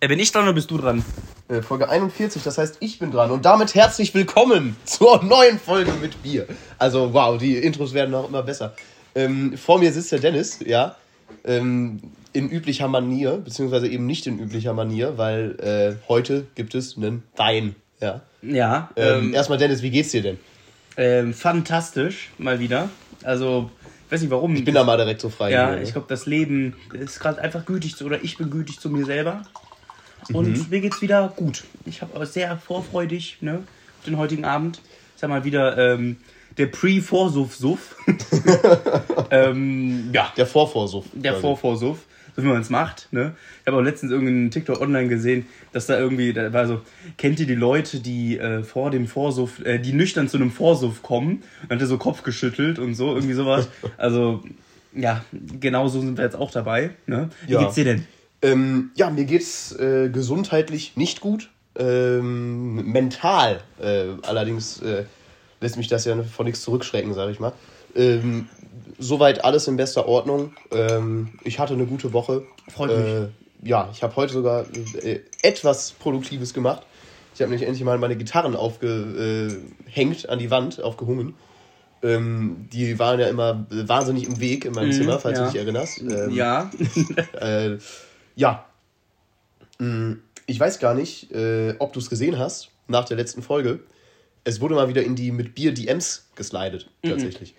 [0.00, 1.04] Äh, bin ich dran oder bist du dran?
[1.48, 3.30] Äh, Folge 41, das heißt, ich bin dran.
[3.30, 6.46] Und damit herzlich willkommen zur neuen Folge mit Bier.
[6.78, 8.74] Also, wow, die Intros werden auch immer besser.
[9.14, 10.96] Ähm, vor mir sitzt der Dennis, ja.
[11.44, 12.00] Ähm,
[12.32, 17.22] in üblicher Manier, beziehungsweise eben nicht in üblicher Manier, weil äh, heute gibt es einen
[17.36, 18.22] Wein, ja.
[18.42, 18.90] Ja.
[18.96, 20.38] Ähm, Ähm, erstmal, Dennis, wie geht's dir denn?
[20.96, 22.88] ähm, fantastisch, mal wieder.
[23.22, 23.70] Also,
[24.06, 24.54] ich weiß nicht warum.
[24.56, 25.50] Ich bin da mal direkt so frei.
[25.50, 25.82] Ja, hier, ne?
[25.82, 29.04] ich glaube, das Leben ist gerade einfach gütig zu, oder ich bin gütig zu mir
[29.04, 29.42] selber.
[30.32, 30.66] Und Mhm.
[30.70, 31.64] mir geht's wieder gut.
[31.86, 33.62] Ich habe sehr vorfreudig, ne,
[34.06, 34.80] den heutigen Abend.
[35.14, 36.16] Ich sag mal wieder, ähm,
[36.58, 37.96] der Pre-Vorsuff-Suff.
[39.30, 41.06] ähm, ja, Der Vorvorsuff.
[41.12, 41.42] der quasi.
[41.42, 41.98] Vorvorsuff,
[42.36, 43.08] so wie man es macht.
[43.12, 43.34] Ne?
[43.60, 46.80] Ich habe auch letztens irgendeinen TikTok online gesehen, dass da irgendwie, da war so,
[47.18, 51.02] kennt ihr die Leute, die äh, vor dem Vorsuff, äh, die nüchtern zu einem Vorsuff
[51.02, 51.42] kommen?
[51.64, 53.68] Und hat er so Kopf geschüttelt und so, irgendwie sowas.
[53.96, 54.42] Also,
[54.94, 56.90] ja, genau so sind wir jetzt auch dabei.
[57.06, 57.30] Ne?
[57.46, 57.60] Wie Ja.
[57.60, 58.06] geht's dir denn?
[58.42, 61.50] Ähm, ja, mir geht's äh, gesundheitlich nicht gut.
[61.76, 65.04] Ähm, mental äh, allerdings äh,
[65.60, 67.52] lässt mich das ja von nichts zurückschrecken, sage ich mal.
[67.94, 68.48] Ähm,
[68.98, 70.52] soweit alles in bester Ordnung.
[70.72, 72.42] Ähm, ich hatte eine gute Woche.
[72.68, 73.06] Freut mich.
[73.06, 73.28] Äh,
[73.62, 74.64] ja, ich habe heute sogar
[75.02, 76.82] äh, etwas Produktives gemacht.
[77.34, 81.34] Ich habe nämlich endlich mal meine Gitarren aufgehängt an die Wand, aufgehungen.
[82.02, 85.44] Ähm, die waren ja immer wahnsinnig im Weg in meinem Mhm, Zimmer, falls ja.
[85.44, 86.00] du dich erinnerst.
[86.00, 86.70] Ähm, ja,
[87.40, 87.76] äh,
[88.40, 88.64] ja.
[89.78, 90.14] Mm,
[90.46, 93.78] Ich weiß gar nicht, äh, ob du es gesehen hast nach der letzten Folge.
[94.42, 97.54] Es wurde mal wieder in die mit Bier DMs geslidet, tatsächlich.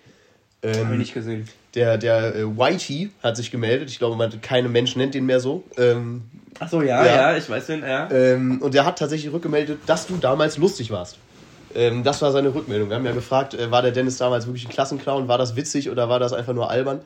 [0.62, 1.48] habe ich Ähm, nicht gesehen.
[1.74, 3.88] der der äh, Whitey hat sich gemeldet.
[3.90, 5.64] Ich glaube, man, keine Mensch nennt den mehr so.
[5.78, 6.22] Ähm,
[6.60, 7.14] Ach so, ja, Ja.
[7.32, 8.10] ja, ich weiß den, ja.
[8.10, 11.16] ähm, und der hat tatsächlich rückgemeldet, dass du damals lustig warst.
[11.74, 12.90] Ähm, das war seine Rückmeldung.
[12.90, 15.26] Wir haben ja gefragt, äh, war der Dennis damals wirklich ein Klassenclown?
[15.28, 17.00] War das witzig oder war das einfach nur albern?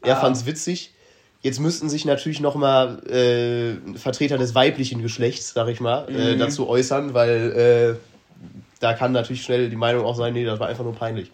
[0.00, 0.20] Er Ah.
[0.22, 0.92] fand es witzig.
[1.42, 6.38] Jetzt müssten sich natürlich nochmal äh, Vertreter des weiblichen Geschlechts, sag ich mal, äh, Mhm.
[6.38, 8.44] dazu äußern, weil äh,
[8.80, 11.30] da kann natürlich schnell die Meinung auch sein, nee, das war einfach nur peinlich.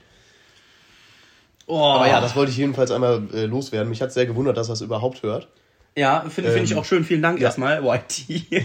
[1.67, 1.79] Oh.
[1.83, 3.89] Aber ja, das wollte ich jedenfalls einmal äh, loswerden.
[3.89, 5.49] Mich hat sehr gewundert, dass er es überhaupt hört.
[5.97, 7.05] Ja, finde find ich Ähm, auch schön.
[7.05, 7.47] Vielen Dank ja.
[7.49, 8.47] erstmal, YT.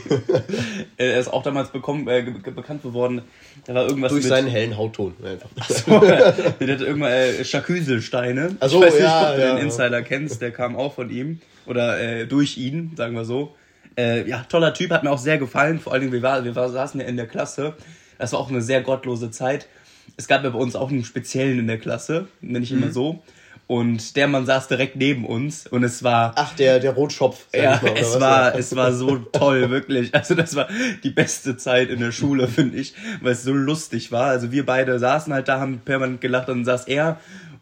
[0.98, 3.22] er ist auch damals bekommen, äh, bekannt geworden.
[3.66, 4.30] Da war irgendwas Durch mit...
[4.30, 5.14] seinen hellen Hautton.
[5.24, 5.50] Einfach.
[5.86, 8.56] der hatte irgendwann äh, Schaküselsteine.
[8.60, 9.56] Ach so, ich weiß nicht, ja, ob du ja.
[9.56, 11.42] den Insider kennst, der kam auch von ihm.
[11.66, 13.56] Oder äh, durch ihn, sagen wir so.
[13.98, 15.80] Äh, ja, toller Typ, hat mir auch sehr gefallen.
[15.80, 17.74] Vor allen Dingen, wir, war, wir war, saßen ja in der Klasse.
[18.18, 19.68] Das war auch eine sehr gottlose Zeit.
[20.16, 22.86] Es gab ja bei uns auch einen Speziellen in der Klasse, nenne ich ihn Mhm.
[22.86, 23.22] mal so.
[23.68, 27.48] Und der Mann saß direkt neben uns und es war Ach, der, der Rotschopf.
[27.54, 28.20] ja, mal, es was?
[28.22, 30.16] war, es war so toll, wirklich.
[30.16, 30.70] Also das war
[31.04, 34.28] die beste Zeit in der Schule, finde ich, weil es so lustig war.
[34.28, 37.20] Also wir beide saßen halt da, haben permanent gelacht, dann saß er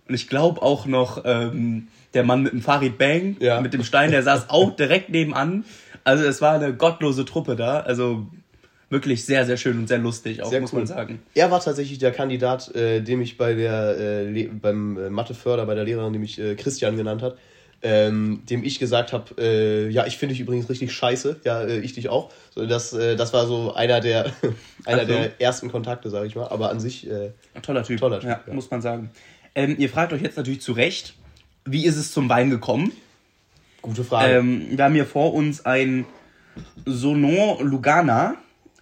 [0.08, 3.60] und ich glaube auch noch ähm, der Mann mit dem Farid Bang, Ja.
[3.60, 5.66] mit dem Stein, der saß auch direkt nebenan.
[6.04, 7.80] Also es war eine gottlose Truppe da.
[7.80, 8.28] Also
[8.90, 10.80] wirklich sehr, sehr schön und sehr lustig, auch Sehr muss cool.
[10.80, 11.22] man sagen.
[11.34, 15.76] Er war tatsächlich der Kandidat, äh, dem ich bei der äh, beim äh, Matheförder bei
[15.76, 17.38] der Lehrerin, die mich äh, Christian genannt hat,
[17.82, 21.80] ähm, dem ich gesagt habe, äh, ja, ich finde dich übrigens richtig scheiße, ja, äh,
[21.80, 22.32] ich dich auch.
[22.54, 24.26] So, das, äh, das war so einer der
[24.86, 25.14] einer Ach so.
[25.14, 26.48] der ersten Kontakte, sage ich mal.
[26.48, 27.32] Aber an sich, äh,
[27.62, 28.00] toller Typ.
[28.00, 28.54] Toller Typ, ja, ja.
[28.54, 29.10] muss man sagen.
[29.56, 31.16] Ähm, ihr fragt euch jetzt natürlich zu Recht,
[31.64, 32.92] wie ist es zum Wein gekommen?
[33.86, 34.34] gute Frage.
[34.34, 36.06] Ähm, wir haben hier vor uns ein
[36.86, 38.36] Sonon Lugana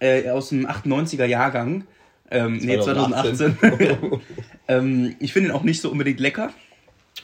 [0.04, 1.84] äh, aus dem 98er Jahrgang.
[2.30, 3.36] Ähm, nee, 2018.
[3.36, 4.20] 2018.
[4.68, 6.52] ähm, ich finde ihn auch nicht so unbedingt lecker,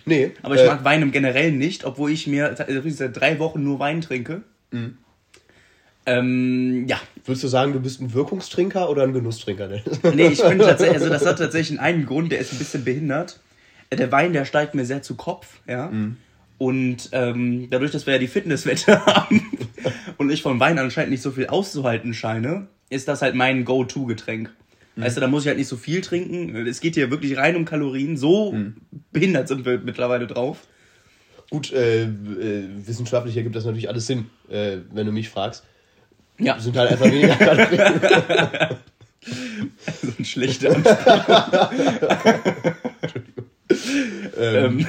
[0.05, 2.55] nee, aber ich äh, mag Wein im Generellen nicht, obwohl ich mir
[2.89, 4.43] seit drei Wochen nur Wein trinke.
[4.71, 4.99] Mhm.
[6.07, 9.69] Ähm, ja, Würdest du sagen, du bist ein Wirkungstrinker oder ein Genusstrinker?
[9.69, 9.83] Ne?
[10.15, 13.41] nee, ich bin tatsächlich, also das hat tatsächlich einen Grund, der ist ein bisschen behindert.
[13.91, 15.93] Äh, Der Wein, der steigt mir sehr zu Kopf, ja.
[16.59, 19.51] Und ähm, dadurch, dass wir ja die Fitnesswette haben
[20.21, 24.55] und ich vom Wein anscheinend nicht so viel auszuhalten scheine, ist das halt mein Go-To-Getränk.
[24.97, 26.55] Weißt du, da muss ich halt nicht so viel trinken.
[26.67, 28.19] Es geht hier wirklich rein um Kalorien.
[28.19, 28.55] So
[29.13, 30.59] behindert sind wir mittlerweile drauf.
[31.49, 35.65] Gut, äh, äh, wissenschaftlich ergibt das natürlich alles Sinn, äh, wenn du mich fragst.
[36.39, 38.01] Ja, Sind halt einfach weniger Kalorien.
[40.03, 41.73] so ein schlechter Anspruch.
[44.39, 44.87] ähm,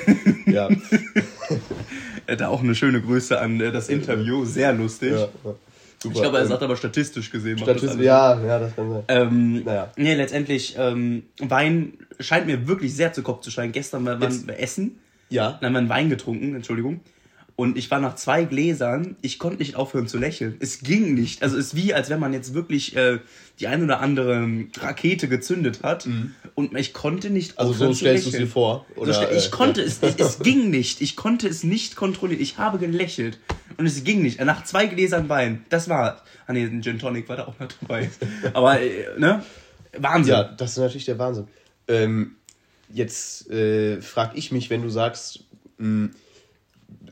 [0.47, 0.67] ja.
[2.37, 4.45] Da auch eine schöne Grüße an äh, das Interview.
[4.45, 5.11] Sehr lustig.
[5.13, 5.27] ja, ja.
[6.03, 6.15] Super.
[6.15, 7.55] Ich glaube, er Ähm, sagt aber statistisch gesehen.
[7.59, 8.05] macht das Statist alles.
[8.05, 9.03] ja, ja, das kann sein.
[9.07, 9.91] Ähm, Naja.
[9.97, 13.71] Nee, letztendlich, ähm, Wein scheint mir wirklich sehr zu Kopf zu steigen.
[13.71, 14.99] Gestern war Jetzt- wir essen,
[15.29, 15.59] Ja.
[15.61, 17.01] dann haben wir einen Wein getrunken, Entschuldigung.
[17.61, 20.55] Und ich war nach zwei Gläsern, ich konnte nicht aufhören zu lächeln.
[20.61, 21.43] Es ging nicht.
[21.43, 23.19] Also es ist wie, als wenn man jetzt wirklich äh,
[23.59, 24.47] die ein oder andere
[24.79, 26.07] Rakete gezündet hat.
[26.55, 28.87] Und ich konnte nicht Also aufhören so stellst du es dir vor?
[28.95, 31.01] So Oder, schnell- ich äh, konnte es, es, es ging nicht.
[31.01, 32.41] Ich konnte es nicht kontrollieren.
[32.41, 33.37] Ich habe gelächelt.
[33.77, 34.43] Und es ging nicht.
[34.43, 35.63] Nach zwei Gläsern Wein.
[35.69, 36.23] Das war.
[36.47, 38.09] Ah nee, ein Gin Tonic war da auch noch dabei.
[38.53, 39.43] Aber, äh, ne?
[39.99, 40.31] Wahnsinn.
[40.33, 41.47] Ja, das ist natürlich der Wahnsinn.
[41.87, 42.37] Ähm,
[42.91, 45.43] jetzt äh, frage ich mich, wenn du sagst,
[45.77, 46.09] mh,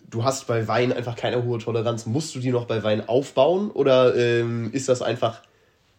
[0.10, 3.72] du hast bei Wein einfach keine hohe Toleranz, musst du die noch bei Wein aufbauen
[3.72, 5.42] oder ähm, ist das einfach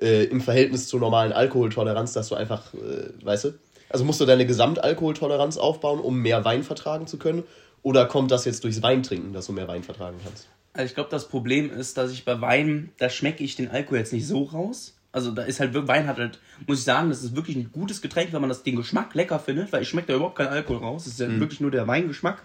[0.01, 3.51] äh, im Verhältnis zur normalen Alkoholtoleranz, dass du einfach, äh, weißt du,
[3.89, 7.43] also musst du deine Gesamtalkoholtoleranz aufbauen, um mehr Wein vertragen zu können?
[7.83, 10.49] Oder kommt das jetzt durchs Weintrinken, dass du mehr Wein vertragen kannst?
[10.73, 13.99] Also ich glaube, das Problem ist, dass ich bei Wein, da schmecke ich den Alkohol
[13.99, 14.97] jetzt nicht so raus.
[15.13, 16.39] Also da ist halt, Wein hat halt,
[16.69, 19.41] muss ich sagen, das ist wirklich ein gutes Getränk, wenn man das, den Geschmack lecker
[19.41, 21.07] findet, weil ich schmecke da überhaupt keinen Alkohol raus.
[21.07, 22.43] Es ist ja wirklich nur der Weingeschmack.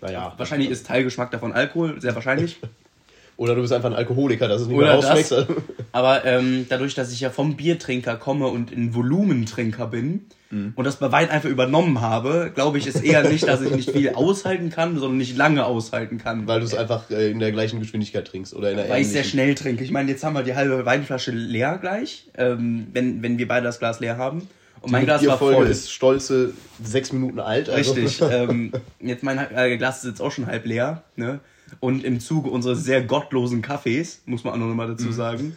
[0.00, 0.34] Naja.
[0.36, 2.58] Wahrscheinlich ist Teilgeschmack davon Alkohol, sehr wahrscheinlich.
[3.36, 5.30] Oder du bist einfach ein Alkoholiker, dass es nicht Oder mehr rausschmeckst.
[5.30, 5.46] das.
[5.92, 10.96] Aber ähm, dadurch, dass ich ja vom Biertrinker komme und ein Volumentrinker bin und das
[10.96, 14.70] bei Wein einfach übernommen habe, glaube ich, ist eher nicht, dass ich nicht viel aushalten
[14.70, 16.46] kann, sondern nicht lange aushalten kann.
[16.46, 19.08] Weil du es einfach äh, in der gleichen Geschwindigkeit trinkst oder in der Weil ich
[19.08, 19.84] sehr schnell trinke.
[19.84, 23.64] Ich meine, jetzt haben wir die halbe Weinflasche leer gleich, ähm, wenn, wenn wir beide
[23.64, 24.48] das Glas leer haben.
[24.80, 25.66] Und mein Glas war voll.
[25.66, 26.52] ist stolze
[26.82, 27.68] sechs Minuten alt.
[27.68, 27.92] Also.
[27.92, 28.20] Richtig.
[28.30, 31.02] ähm, jetzt mein äh, Glas ist jetzt auch schon halb leer.
[31.16, 31.40] Ne?
[31.80, 34.96] Und im Zuge unseres sehr gottlosen Kaffees, muss man auch noch mal Mhm.
[34.96, 35.54] dazu sagen,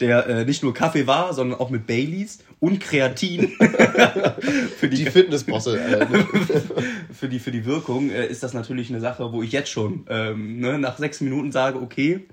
[0.00, 3.48] der äh, nicht nur Kaffee war, sondern auch mit Baileys und Kreatin
[4.78, 5.78] für, die, Die Fitnessbosse.
[5.78, 6.06] Äh,
[7.12, 10.04] für, die, für die Wirkung, äh, ist das natürlich eine Sache, wo ich jetzt schon
[10.08, 12.26] ähm, ne, nach sechs Minuten sage, okay,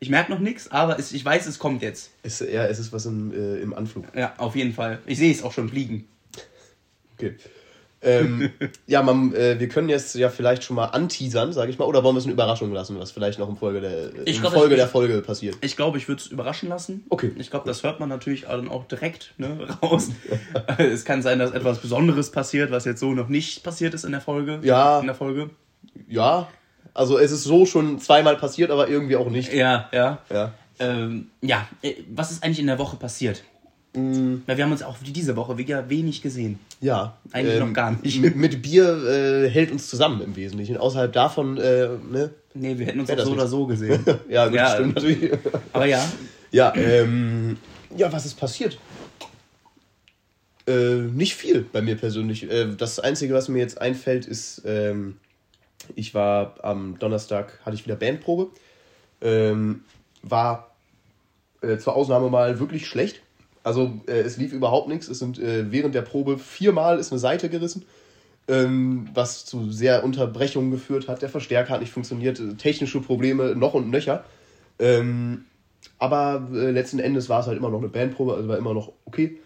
[0.00, 2.10] ich merke noch nichts, aber es, ich weiß, es kommt jetzt.
[2.22, 4.04] ist, ja, es ist was im, äh, im Anflug.
[4.14, 4.98] Ja, auf jeden Fall.
[5.06, 6.06] Ich sehe es auch schon fliegen.
[7.16, 7.34] Okay.
[8.00, 8.50] Ähm,
[8.86, 12.04] ja, man, äh, wir können jetzt ja vielleicht schon mal anteasern, sage ich mal, oder
[12.04, 14.52] wollen wir es eine Überraschung lassen, was vielleicht noch in Folge der, Ich in glaub,
[14.52, 15.56] Folge ich- der Folge passiert.
[15.62, 17.04] Ich glaube, ich würde es überraschen lassen.
[17.08, 17.32] Okay.
[17.36, 20.10] Ich glaube, das hört man natürlich dann auch direkt ne, raus.
[20.78, 24.12] es kann sein, dass etwas Besonderes passiert, was jetzt so noch nicht passiert ist in
[24.12, 24.60] der Folge.
[24.62, 25.00] Ja.
[25.00, 25.50] In der Folge.
[26.08, 26.48] Ja,
[26.98, 29.52] also es ist so schon zweimal passiert, aber irgendwie auch nicht.
[29.52, 30.18] Ja, ja.
[30.30, 30.52] Ja.
[30.80, 33.42] Ähm, ja, äh, was ist eigentlich in der Woche passiert?
[33.94, 34.36] Mm.
[34.46, 36.58] Weil wir haben uns auch diese Woche wieder wenig gesehen.
[36.80, 37.16] Ja.
[37.32, 38.20] Eigentlich noch gar nicht.
[38.20, 40.76] Mit, mit Bier äh, hält uns zusammen im Wesentlichen.
[40.76, 42.30] Außerhalb davon, äh, ne?
[42.54, 43.32] Nee, wir hätten uns auch so nicht.
[43.32, 44.04] oder so gesehen.
[44.28, 44.70] Ja, gut, Ja.
[44.74, 45.32] stimmt natürlich.
[45.72, 46.04] Aber ja,
[46.50, 47.56] Ja, ähm,
[47.96, 48.78] ja, was ist passiert?
[50.66, 52.50] Äh, nicht viel bei mir persönlich.
[52.50, 55.16] Äh, das Einzige, was mir jetzt einfällt, ist, ähm,
[55.94, 58.48] ich war am Donnerstag, hatte ich wieder Bandprobe.
[59.20, 59.84] Ähm,
[60.22, 60.74] war
[61.60, 63.22] äh, zur Ausnahme mal wirklich schlecht.
[63.64, 65.08] Also äh, es lief überhaupt nichts.
[65.08, 67.84] Es sind äh, während der Probe viermal ist eine Seite gerissen,
[68.46, 71.22] ähm, was zu sehr Unterbrechungen geführt hat.
[71.22, 74.24] Der Verstärker hat nicht funktioniert, äh, technische Probleme noch und nöcher.
[74.78, 75.44] Ähm,
[75.98, 78.92] aber äh, letzten Endes war es halt immer noch eine Bandprobe, also war immer noch
[79.04, 79.38] okay.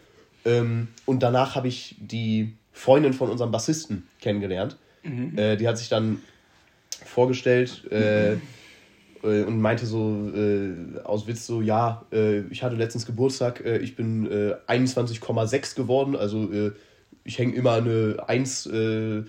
[0.45, 4.77] Ähm, und danach habe ich die Freundin von unserem Bassisten kennengelernt.
[5.37, 6.21] Äh, die hat sich dann
[7.05, 8.39] vorgestellt äh, äh,
[9.23, 14.27] und meinte so äh, aus Witz so, ja, äh, ich hatte letztens Geburtstag, ich bin
[14.31, 16.73] äh, 21,6 geworden, also
[17.25, 19.23] ich hänge immer eine 1 äh,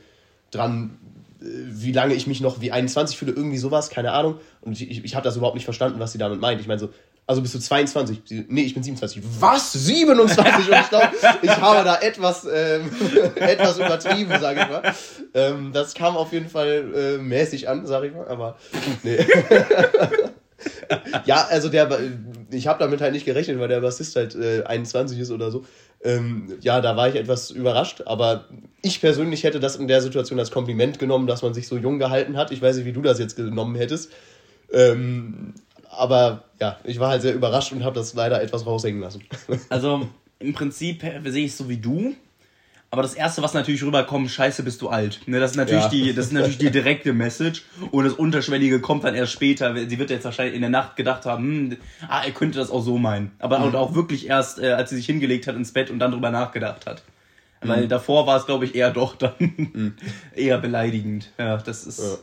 [0.51, 0.97] dran,
[1.39, 4.35] wie lange ich mich noch wie 21 fühle, irgendwie sowas, keine Ahnung.
[4.61, 6.61] Und ich, ich, ich habe das überhaupt nicht verstanden, was sie damit meint.
[6.61, 6.89] Ich meine so,
[7.25, 8.21] also bist du 22?
[8.25, 9.23] Sie, nee, ich bin 27.
[9.39, 9.71] Was?
[9.73, 10.67] 27?
[10.67, 11.11] Und ich glaube,
[11.41, 12.91] ich habe da etwas, ähm,
[13.35, 14.93] etwas übertrieben, sage ich mal.
[15.33, 18.57] Ähm, das kam auf jeden Fall äh, mäßig an, sage ich mal, aber
[19.03, 19.17] nee.
[21.25, 21.89] ja, also der,
[22.51, 25.63] ich habe damit halt nicht gerechnet, weil der Bassist halt äh, 21 ist oder so.
[26.03, 28.49] Ähm, ja, da war ich etwas überrascht, aber
[28.81, 31.99] ich persönlich hätte das in der Situation als Kompliment genommen, dass man sich so jung
[31.99, 32.51] gehalten hat.
[32.51, 34.11] Ich weiß nicht, wie du das jetzt genommen hättest.
[34.73, 35.53] Ähm,
[35.97, 39.23] aber ja, ich war halt sehr überrascht und habe das leider etwas raushängen lassen.
[39.69, 40.07] also
[40.39, 42.15] im Prinzip äh, sehe ich es so wie du.
[42.91, 45.21] Aber das erste, was natürlich rüberkommt, scheiße, bist du alt.
[45.25, 45.89] Ne, das ist natürlich Ja.
[45.89, 47.63] die, das ist natürlich die direkte Message.
[47.89, 49.75] Und das Unterschwellige kommt dann erst später.
[49.89, 52.81] Sie wird jetzt wahrscheinlich in der Nacht gedacht haben, hm, ah, er könnte das auch
[52.83, 53.31] so meinen.
[53.39, 53.73] Aber Mhm.
[53.73, 56.85] auch wirklich erst, äh, als sie sich hingelegt hat ins Bett und dann drüber nachgedacht
[56.85, 57.01] hat.
[57.63, 57.69] Mhm.
[57.69, 59.95] Weil davor war es, glaube ich, eher doch dann
[60.35, 61.31] eher beleidigend.
[61.39, 62.19] Ja, das ist.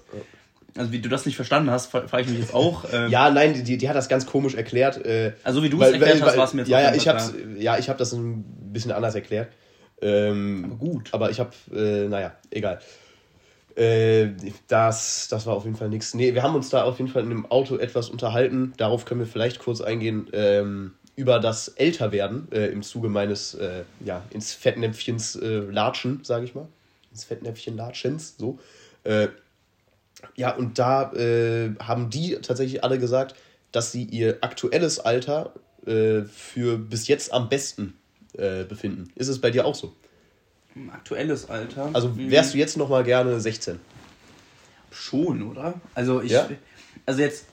[0.77, 2.85] Also wie du das nicht verstanden hast, fra- frage ich mich jetzt auch.
[2.93, 5.05] Ähm, Ja, nein, die, die hat das ganz komisch erklärt.
[5.05, 7.33] Äh, Also wie du es erklärt hast, war es mir jetzt Ja, ja, ich hab's,
[7.59, 9.49] ja, ich habe das ein bisschen anders erklärt.
[10.03, 11.09] Ähm, Aber gut.
[11.13, 12.81] Aber ich habe, äh, naja, egal.
[13.77, 14.29] Äh,
[14.69, 16.15] das, das war auf jeden Fall nichts.
[16.15, 18.73] Nee, wir haben uns da auf jeden Fall in dem Auto etwas unterhalten.
[18.77, 20.29] Darauf können wir vielleicht kurz eingehen.
[20.33, 26.55] Ähm, über das Älterwerden äh, im Zuge meines, äh, ja, ins Fettnäpfchens Latschen, sage ich
[26.55, 26.67] mal.
[27.11, 28.59] Ins Fettnäpfchen Latschens, so.
[30.37, 33.35] Ja, und da äh, haben die tatsächlich alle gesagt,
[33.73, 35.53] dass sie ihr aktuelles Alter
[35.87, 37.95] äh, für bis jetzt am besten
[38.37, 39.11] äh, befinden.
[39.17, 39.95] Ist es bei dir auch so?
[40.93, 41.91] Aktuelles Alter?
[41.93, 43.81] Also wärst du jetzt noch mal gerne 16?
[44.91, 45.81] Schon, oder?
[45.95, 46.49] Also ich, Ja?
[47.07, 47.47] also jetzt,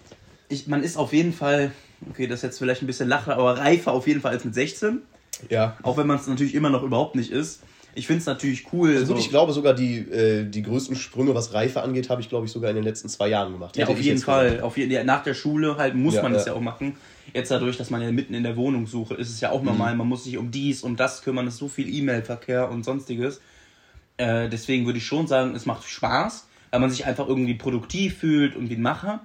[0.50, 1.72] ich, man ist auf jeden Fall,
[2.10, 4.54] okay, das ist jetzt vielleicht ein bisschen lacher, aber reifer auf jeden Fall als mit
[4.54, 5.02] 16.
[5.50, 5.78] Ja.
[5.84, 7.62] Auch wenn man es natürlich immer noch überhaupt nicht ist.
[7.98, 8.96] Ich finde es natürlich cool.
[8.96, 12.30] Also so, ich glaube sogar die, äh, die größten Sprünge, was Reife angeht, habe ich
[12.30, 13.76] glaube ich sogar in den letzten zwei Jahren gemacht.
[13.76, 14.62] ja, Hätte auf jeden Fall.
[14.62, 16.52] Auf jeden, ja, nach der Schule halt muss Ja, man es ja.
[16.52, 16.96] ja auch machen.
[17.34, 19.94] Jetzt dadurch, dass man ja mitten in der Wohnung suche, ist es ja auch normal.
[19.94, 19.98] Mhm.
[20.00, 21.48] Man muss sich um dies und das kümmern.
[21.48, 23.42] Es ist so viel E-Mail-Verkehr und sonstiges.
[24.18, 28.18] Äh, deswegen würde ich schon sagen, es macht Spaß, weil man sich einfach irgendwie produktiv
[28.18, 29.22] fühlt und wie ein Macher.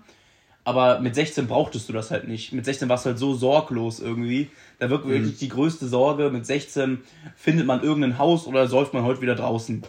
[0.64, 2.52] Aber mit 16 brauchtest du das halt nicht.
[2.52, 4.48] Mit 16 warst du halt so sorglos irgendwie.
[4.78, 5.10] Da wirkt Mhm.
[5.10, 6.30] wirklich die größte Sorge.
[6.30, 7.00] Mit 16
[7.36, 9.82] findet man irgendein Haus oder säuft man heute wieder draußen.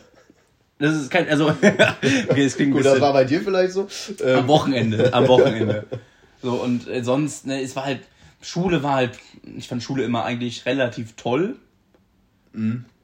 [0.79, 1.49] Das ist kein, also,
[2.29, 3.87] okay, das klingt Gut, das war bei dir vielleicht so.
[4.19, 5.85] am Ähm, Wochenende, am Wochenende.
[6.41, 8.01] So, und äh, sonst, ne, es war halt,
[8.41, 9.11] Schule war halt,
[9.55, 11.55] ich fand Schule immer eigentlich relativ toll.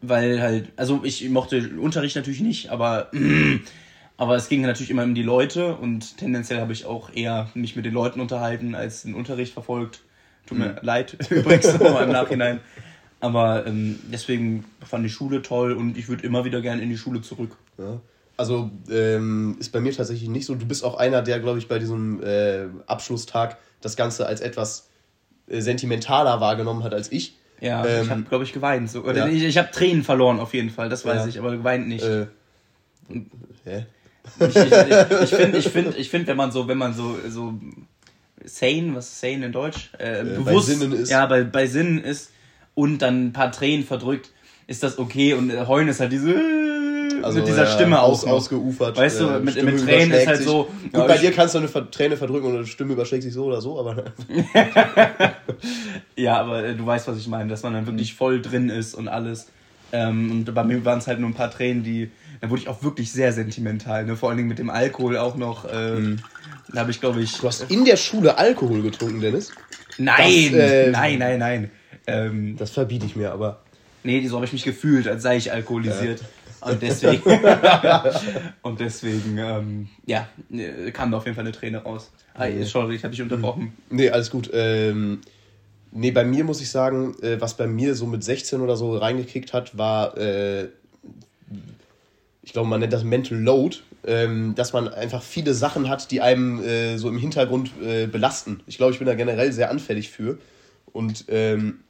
[0.02, 3.10] Weil halt, also ich mochte Unterricht natürlich nicht, aber,
[4.20, 7.76] aber es ging natürlich immer um die Leute und tendenziell habe ich auch eher mich
[7.78, 10.02] mit den Leuten unterhalten, als den Unterricht verfolgt.
[10.46, 12.60] Tut mir leid, übrigens, nochmal im Nachhinein.
[13.22, 16.98] Aber ähm, deswegen fand ich Schule toll und ich würde immer wieder gerne in die
[16.98, 17.56] Schule zurück.
[17.78, 18.02] Ja.
[18.36, 20.56] Also ähm, ist bei mir tatsächlich nicht so.
[20.56, 24.90] Du bist auch einer, der, glaube ich, bei diesem äh, Abschlusstag das Ganze als etwas
[25.48, 27.38] äh, sentimentaler wahrgenommen hat als ich.
[27.62, 28.90] Ja, ich Ähm, habe, glaube ich, geweint.
[28.90, 29.04] So.
[29.04, 29.28] Oder ja.
[29.28, 31.28] ich, ich habe Tränen verloren auf jeden Fall, das weiß Ja.
[31.28, 32.04] ich, aber geweint nicht.
[32.04, 32.28] Äh,
[33.66, 33.86] hä?
[34.40, 37.54] Ich, ich, ich, finde, ich find, ich find, wenn man so, wenn man so, so
[38.44, 39.92] sane, was ist sane in Deutsch?
[39.98, 41.10] Äh, bei Sinnen ist.
[41.10, 42.32] Ja, bei, bei Sinnen ist
[42.76, 44.32] und dann ein paar Tränen verdrückt,
[44.68, 46.36] ist das okay und äh, heulen ist halt diese
[47.34, 48.98] mit dieser ja, Stimme aus, auch ausgeufert.
[48.98, 50.46] Weißt du, äh, mit, Stimme mit Tränen ist halt sich.
[50.48, 50.72] so.
[50.84, 53.34] Gut, ja, bei dir kannst du eine Ver- Träne verdrücken und eine Stimme überschlägt sich
[53.34, 54.06] so oder so, aber
[56.16, 58.94] Ja, aber äh, du weißt, was ich meine, dass man dann wirklich voll drin ist
[58.96, 59.52] und alles.
[59.92, 62.12] Ähm, und bei mir waren es halt nur ein paar Tränen, die.
[62.42, 64.16] Da wurde ich auch wirklich sehr sentimental, ne?
[64.16, 65.66] Vor allen Dingen mit dem Alkohol auch noch.
[65.72, 66.20] Ähm,
[66.72, 67.38] Da habe ich, glaube ich.
[67.38, 67.42] Mhm.
[67.42, 69.52] du hast in der Schule Alkohol getrunken, Dennis.
[69.98, 70.52] Nein!
[70.54, 71.72] das, äh, nein, nein, nein.
[72.08, 73.62] Ähm, Das verbiete ich mir, aber.
[74.04, 76.24] nee, so habe ich mich gefühlt, als sei ich alkoholisiert.
[76.62, 77.24] Und deswegen.
[78.62, 82.12] und deswegen, ähm, ja, äh, kam da auf jeden Fall eine Träne raus.
[82.34, 83.74] Ah, sorry, ich habe dich unterbrochen.
[83.90, 84.50] Nee, alles gut.
[84.54, 85.22] Ähm,
[85.92, 88.98] nee, bei mir muss ich sagen, äh, was bei mir so mit 16 oder so
[88.98, 90.70] reingekickt hat, war, äh,
[92.50, 93.78] ich glaube, man nennt das Mental Load,
[94.08, 98.64] ähm, dass man einfach viele Sachen hat, die einem äh, so im Hintergrund äh, belasten.
[98.66, 100.40] Ich glaube, ich bin da generell sehr anfällig für.
[100.92, 101.82] Und ähm,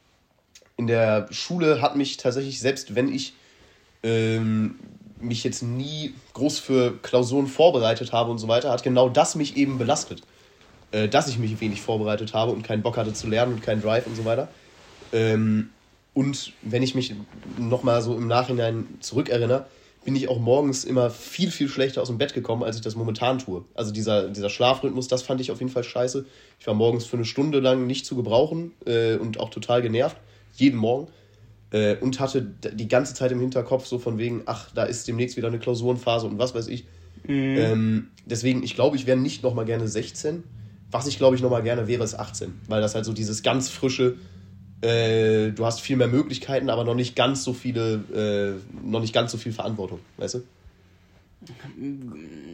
[0.75, 3.35] in der Schule hat mich tatsächlich, selbst wenn ich
[4.03, 4.75] ähm,
[5.21, 9.55] mich jetzt nie groß für Klausuren vorbereitet habe und so weiter, hat genau das mich
[9.55, 10.23] eben belastet.
[10.91, 13.81] Äh, dass ich mich wenig vorbereitet habe und keinen Bock hatte zu lernen und keinen
[13.81, 14.49] Drive und so weiter.
[15.13, 15.69] Ähm,
[16.13, 17.15] und wenn ich mich
[17.57, 19.65] nochmal so im Nachhinein zurückerinnere,
[20.05, 22.95] bin ich auch morgens immer viel, viel schlechter aus dem Bett gekommen, als ich das
[22.95, 23.65] momentan tue.
[23.73, 26.25] Also dieser, dieser Schlafrhythmus, das fand ich auf jeden Fall scheiße.
[26.59, 30.17] Ich war morgens für eine Stunde lang nicht zu gebrauchen äh, und auch total genervt.
[30.55, 31.07] Jeden Morgen.
[31.71, 35.37] Äh, und hatte die ganze Zeit im Hinterkopf so von wegen, ach, da ist demnächst
[35.37, 36.85] wieder eine Klausurenphase und was weiß ich.
[37.27, 40.43] Ähm, deswegen, ich glaube, ich wäre nicht nochmal gerne 16.
[40.91, 42.53] Was ich, glaube ich, nochmal gerne wäre, ist 18.
[42.67, 44.15] Weil das halt so dieses ganz frische,
[44.81, 49.13] äh, du hast viel mehr Möglichkeiten, aber noch nicht ganz so viele, äh, noch nicht
[49.13, 50.43] ganz so viel Verantwortung, weißt du?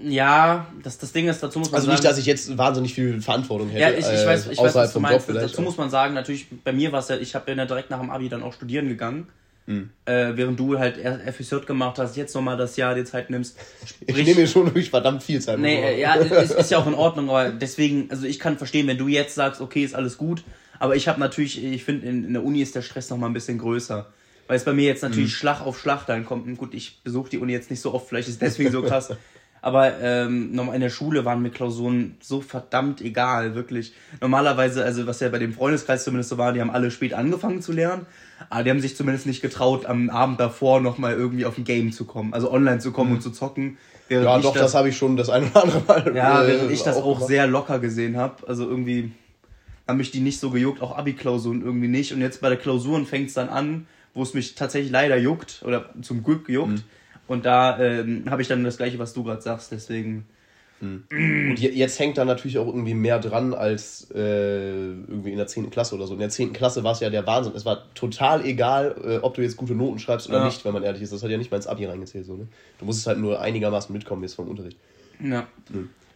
[0.03, 1.95] Ja, das, das Ding ist, dazu muss man Also sagen.
[1.95, 3.81] nicht, dass ich jetzt wahnsinnig viel Verantwortung hätte.
[3.81, 5.27] Ja, ich, ich äh, weiß, ich weiß was du meinst.
[5.27, 5.37] Job.
[5.39, 7.99] Dazu muss man sagen, natürlich, bei mir war es ja, ich habe ja direkt nach
[7.99, 9.27] dem Abi dann auch studieren gegangen.
[9.67, 9.89] Hm.
[10.05, 13.57] Äh, während du halt erst FSJ gemacht hast, jetzt nochmal das Jahr die Zeit nimmst.
[13.83, 15.57] ich Sprich- nehme mir schon wirklich verdammt viel Zeit.
[15.57, 18.85] Nee, äh, ja, ist, ist ja auch in Ordnung, aber deswegen, also ich kann verstehen,
[18.85, 20.43] wenn du jetzt sagst, okay, ist alles gut,
[20.79, 23.33] aber ich habe natürlich, ich finde, in, in der Uni ist der Stress nochmal ein
[23.33, 24.07] bisschen größer.
[24.47, 26.57] Weil es bei mir jetzt natürlich Schlag auf Schlag dann kommt.
[26.57, 29.15] Gut, ich besuche die Uni jetzt nicht so oft, vielleicht ist es deswegen so krass.
[29.65, 33.93] Aber ähm, nochmal in der Schule waren mir Klausuren so verdammt egal, wirklich.
[34.21, 37.63] Normalerweise, also was ja bei dem Freundeskreis zumindest so war, die haben alle spät angefangen
[37.63, 38.05] zu lernen,
[38.51, 41.91] aber die haben sich zumindest nicht getraut, am Abend davor nochmal irgendwie auf ein Game
[41.91, 43.79] zu kommen, also online zu kommen und zu zocken.
[44.07, 46.15] Ja, doch, das, habe ich schon das ein oder andere Mal.
[46.15, 47.27] ja, äh, während ich das auch gemacht.
[47.27, 48.47] sehr locker gesehen habe.
[48.47, 49.13] Also irgendwie
[49.87, 52.11] haben mich die nicht so gejuckt, auch Abi-Klausuren irgendwie nicht.
[52.13, 55.61] Und jetzt bei der Klausuren fängt es dann an, wo es mich tatsächlich leider juckt
[55.65, 56.69] oder zum Glück juckt.
[56.71, 56.83] Mhm.
[57.27, 59.71] Und da ähm, habe ich dann das gleiche, was du gerade sagst.
[59.71, 60.25] Deswegen.
[60.81, 65.47] Und je- jetzt hängt da natürlich auch irgendwie mehr dran als äh, irgendwie in der
[65.47, 65.69] 10.
[65.71, 66.13] Klasse oder so.
[66.13, 66.51] In der 10.
[66.53, 67.53] Klasse war es ja der Wahnsinn.
[67.55, 70.45] Es war total egal, äh, ob du jetzt gute Noten schreibst oder Ja.
[70.45, 71.13] nicht, wenn man ehrlich ist.
[71.13, 72.25] Das hat ja nicht mal ins Abi reingezählt.
[72.25, 72.47] So, ne?
[72.77, 74.77] Du musstest halt nur einigermaßen mitkommen jetzt vom Unterricht.
[75.23, 75.47] Ja.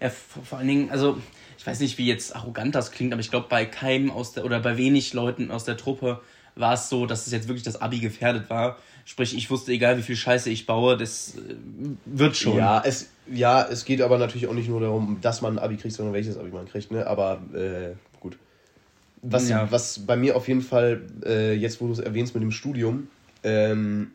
[0.02, 1.18] ja vor, vor allen Dingen, also
[1.60, 4.46] ich weiß nicht, wie jetzt arrogant das klingt, aber ich glaube, bei keinem aus der
[4.46, 6.22] oder bei wenig Leuten aus der Truppe
[6.56, 8.78] war es so, dass es jetzt wirklich das Abi gefährdet war.
[9.04, 11.56] Sprich, ich wusste, egal wie viel Scheiße ich baue, das äh,
[12.06, 12.56] wird schon.
[12.56, 15.75] Ja, es, ja, es geht aber natürlich auch nicht nur darum, dass man ein Abi
[15.75, 17.06] kriegt, sondern welches Abi man kriegt, ne?
[17.06, 18.38] Aber äh, gut.
[19.22, 19.70] Was, ja.
[19.70, 23.10] was bei mir auf jeden Fall, äh, jetzt wo du es erwähnst mit dem Studium,
[23.44, 24.12] ähm,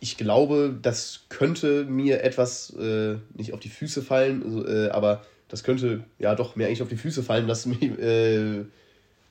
[0.00, 5.64] ich glaube, das könnte mir etwas äh, nicht auf die Füße fallen, also, aber das
[5.64, 8.64] könnte ja doch mir eigentlich auf die Füße fallen, dass mich, äh,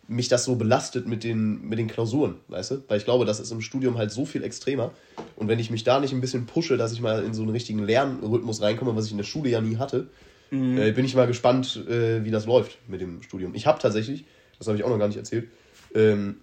[0.07, 2.83] mich das so belastet mit den, mit den Klausuren, weißt du?
[2.87, 4.91] Weil ich glaube, das ist im Studium halt so viel extremer.
[5.35, 7.51] Und wenn ich mich da nicht ein bisschen pushe, dass ich mal in so einen
[7.51, 10.07] richtigen Lernrhythmus reinkomme, was ich in der Schule ja nie hatte,
[10.51, 10.77] mhm.
[10.77, 13.55] äh, bin ich mal gespannt, äh, wie das läuft mit dem Studium.
[13.55, 14.25] Ich habe tatsächlich,
[14.57, 15.47] das habe ich auch noch gar nicht erzählt,
[15.95, 16.37] ähm,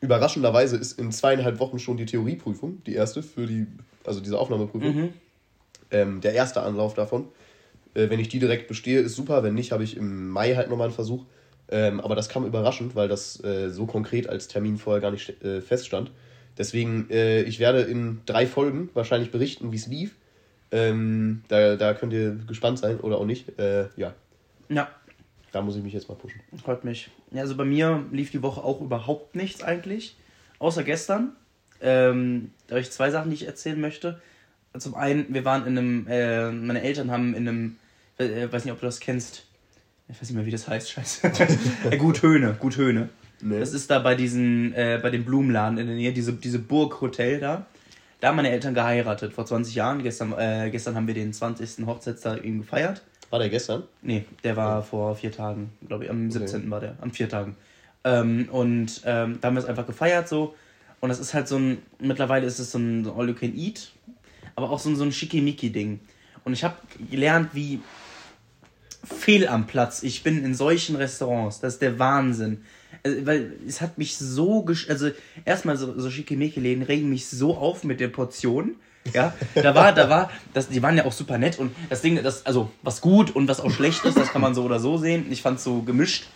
[0.00, 3.66] überraschenderweise ist in zweieinhalb Wochen schon die Theorieprüfung, die erste für die,
[4.04, 4.94] also diese Aufnahmeprüfung.
[4.94, 5.08] Mhm.
[5.90, 7.28] Ähm, der erste Anlauf davon.
[7.94, 9.42] Äh, wenn ich die direkt bestehe, ist super.
[9.42, 11.24] Wenn nicht, habe ich im Mai halt nochmal einen Versuch.
[11.70, 15.42] Ähm, aber das kam überraschend, weil das äh, so konkret als Termin vorher gar nicht
[15.42, 16.10] äh, feststand.
[16.56, 20.16] Deswegen, äh, ich werde in drei Folgen wahrscheinlich berichten, wie es lief.
[20.70, 23.58] Ähm, da, da könnt ihr gespannt sein oder auch nicht.
[23.58, 24.14] Äh, ja.
[24.68, 24.88] Ja.
[25.52, 26.40] Da muss ich mich jetzt mal pushen.
[26.62, 27.10] Freut mich.
[27.30, 30.16] Ja, also bei mir lief die Woche auch überhaupt nichts eigentlich.
[30.58, 31.32] Außer gestern.
[31.80, 34.20] Ähm, da habe ich zwei Sachen, die ich erzählen möchte.
[34.80, 37.76] Zum einen, wir waren in einem, äh, meine Eltern haben in einem,
[38.18, 39.44] äh, weiß nicht, ob du das kennst,
[40.08, 41.32] ich weiß nicht mehr, wie das heißt, scheiße.
[41.90, 43.10] äh, Guthöhne, Guthöne.
[43.40, 43.60] Nee.
[43.60, 47.40] Das ist da bei diesen, äh, bei dem Blumenladen in der Nähe, diese, diese Burghotel
[47.40, 47.66] da.
[48.20, 50.02] Da haben meine Eltern geheiratet, vor 20 Jahren.
[50.02, 51.86] Gestern, äh, gestern haben wir den 20.
[51.86, 53.02] Hochzeitstag eben gefeiert.
[53.30, 53.84] War der gestern?
[54.02, 54.82] Nee, der war oh.
[54.82, 56.10] vor vier Tagen, glaube ich.
[56.10, 56.62] Am 17.
[56.62, 56.70] Okay.
[56.70, 57.54] war der, am vier Tagen.
[58.04, 60.54] Ähm, und ähm, da haben wir es einfach gefeiert so.
[61.00, 63.92] Und das ist halt so ein, mittlerweile ist es so ein All You Can Eat,
[64.58, 66.00] aber auch so ein, so ein Schickimicki-Ding.
[66.44, 66.74] Und ich habe
[67.10, 67.80] gelernt, wie
[69.04, 71.60] fehl am Platz ich bin in solchen Restaurants.
[71.60, 72.62] Das ist der Wahnsinn.
[73.04, 75.10] Also, weil es hat mich so, gesch also
[75.44, 78.74] erstmal so, so Schickimicki-Läden regen mich so auf mit der Portion.
[79.14, 82.20] Ja, da war, da war, das, die waren ja auch super nett und das Ding,
[82.22, 84.98] das, also was gut und was auch schlecht ist, das kann man so oder so
[84.98, 85.26] sehen.
[85.30, 86.26] Ich fand es so gemischt,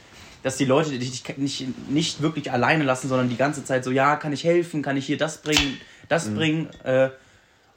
[0.45, 4.15] dass die Leute dich nicht, nicht wirklich alleine lassen, sondern die ganze Zeit so, ja,
[4.15, 6.35] kann ich helfen, kann ich hier das bringen, das mhm.
[6.37, 6.69] bringen.
[6.85, 7.11] Äh,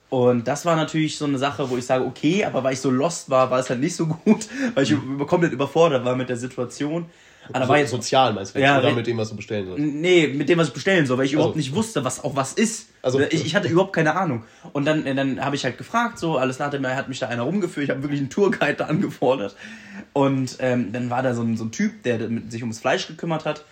[0.09, 2.91] und das war natürlich so eine Sache, wo ich sage, okay, aber weil ich so
[2.91, 5.25] lost war, war es halt nicht so gut, weil ich mhm.
[5.25, 7.07] komplett überfordert war mit der Situation.
[7.53, 8.59] Aber so, war jetzt sozial meinst du?
[8.59, 9.83] Ja, oder mit dem, was du bestellen sollst?
[9.83, 11.41] Nee, mit dem, was ich bestellen soll, weil ich also.
[11.41, 12.87] überhaupt nicht wusste, was auch was ist.
[13.03, 14.43] Also, ich, ich hatte überhaupt keine Ahnung.
[14.73, 17.43] Und dann, dann habe ich halt gefragt, so, alles nach dem hat mich da einer
[17.43, 19.55] rumgeführt, ich habe wirklich einen Tourguide da angefordert.
[20.13, 23.45] Und ähm, dann war da so ein, so ein Typ, der sich ums Fleisch gekümmert
[23.45, 23.63] hat.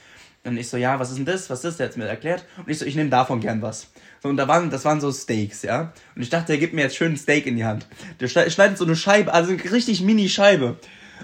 [0.43, 1.50] Und ich so, ja, was ist denn das?
[1.50, 1.78] Was ist das?
[1.78, 2.46] Der hat mir erklärt.
[2.58, 3.88] Und ich so, ich nehme davon gern was.
[4.23, 5.91] So, und da waren, das waren so Steaks, ja.
[6.15, 7.88] Und ich dachte, er gibt mir jetzt schön ein Steak in die Hand.
[8.21, 10.77] Der schneidet so eine Scheibe, also eine richtig Mini-Scheibe.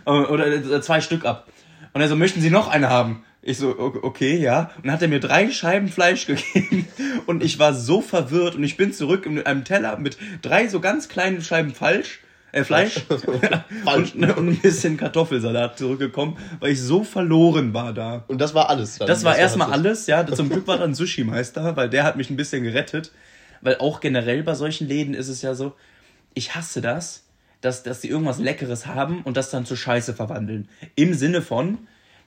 [0.05, 1.47] Äh, oder zwei Stück ab.
[1.93, 3.23] Und er so, möchten Sie noch eine haben?
[3.41, 4.71] Ich so, okay, ja.
[4.75, 6.89] Und dann hat er mir drei Scheiben Fleisch gegeben.
[7.25, 8.55] Und ich war so verwirrt.
[8.55, 12.19] Und ich bin zurück mit einem Teller mit drei so ganz kleinen Scheiben falsch
[12.51, 13.05] äh, Fleisch
[13.85, 18.23] und, ne, und, ein bisschen Kartoffelsalat zurückgekommen, weil ich so verloren war da.
[18.27, 18.97] Und das war alles.
[18.97, 20.25] Dann, das war erstmal alles, ja.
[20.25, 23.11] Zum Glück war dann Sushi-Meister, weil der hat mich ein bisschen gerettet.
[23.61, 25.73] Weil auch generell bei solchen Läden ist es ja so,
[26.33, 27.25] ich hasse das,
[27.61, 30.69] dass, dass die irgendwas Leckeres haben und das dann zu Scheiße verwandeln.
[30.95, 31.79] Im Sinne von,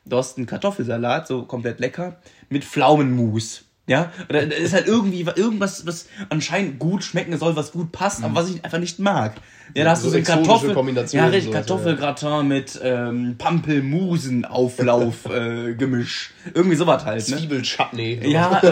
[0.05, 3.65] du hast einen Kartoffelsalat, so komplett lecker, mit Pflaumenmus.
[3.93, 8.21] Ja, oder da ist halt irgendwie irgendwas, was anscheinend gut schmecken soll, was gut passt,
[8.21, 8.25] mhm.
[8.25, 9.35] aber was ich einfach nicht mag.
[9.75, 12.43] Ja, da hast so du so eine Kartoffel, ja, richtig, Kartoffelgratin ja.
[12.43, 16.33] mit ähm, Pampelmusenauflauf äh, Gemisch.
[16.55, 17.37] Irgendwie sowas halt, ne?
[17.37, 18.31] Zwiebelchutney.
[18.31, 18.63] Ja,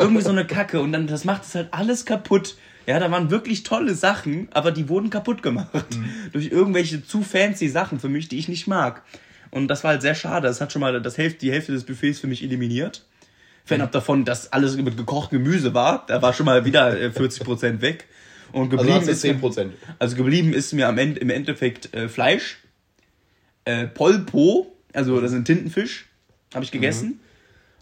[0.00, 2.56] irgendwie so eine Kacke und dann das macht es halt alles kaputt.
[2.88, 6.10] Ja, da waren wirklich tolle Sachen, aber die wurden kaputt gemacht mhm.
[6.32, 9.02] durch irgendwelche zu fancy Sachen für mich, die ich nicht mag.
[9.52, 10.48] Und das war halt sehr schade.
[10.48, 13.04] Das hat schon mal das Hälfte, die Hälfte des Buffets für mich eliminiert
[13.66, 16.06] fernab davon, dass alles mit gekochtem Gemüse war.
[16.06, 18.06] Da war schon mal wieder 40% äh, weg.
[18.52, 19.70] Und also geblieben also ist 10%.
[19.98, 22.58] Also geblieben ist mir am Ende im Endeffekt äh, Fleisch,
[23.64, 26.06] äh, Polpo, also das ist ein Tintenfisch,
[26.54, 27.08] habe ich gegessen.
[27.08, 27.20] Mhm.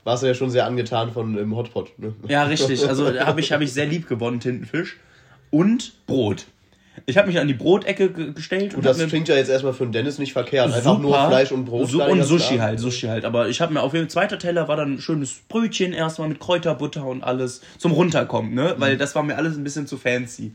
[0.04, 2.14] Warst du ja schon sehr angetan von im Hotpot, ne?
[2.28, 2.86] Ja, richtig.
[2.88, 4.98] Also habe ich, hab ich sehr lieb gewonnen, Tintenfisch.
[5.50, 6.46] Und Brot.
[7.06, 8.74] Ich habe mich an die Brotecke gestellt.
[8.74, 10.72] Und, das klingt ja jetzt erstmal für den Dennis nicht verkehrt.
[10.72, 11.88] Einfach nur Fleisch und Brot.
[11.88, 13.24] So, und Sushi halt, Sushi halt.
[13.24, 16.28] Aber ich habe mir auf jeden Fall, zweiter Teller war dann ein schönes Brötchen erstmal
[16.28, 18.74] mit Kräuterbutter und alles zum Runterkommen, ne?
[18.78, 18.98] Weil mhm.
[18.98, 20.52] das war mir alles ein bisschen zu fancy.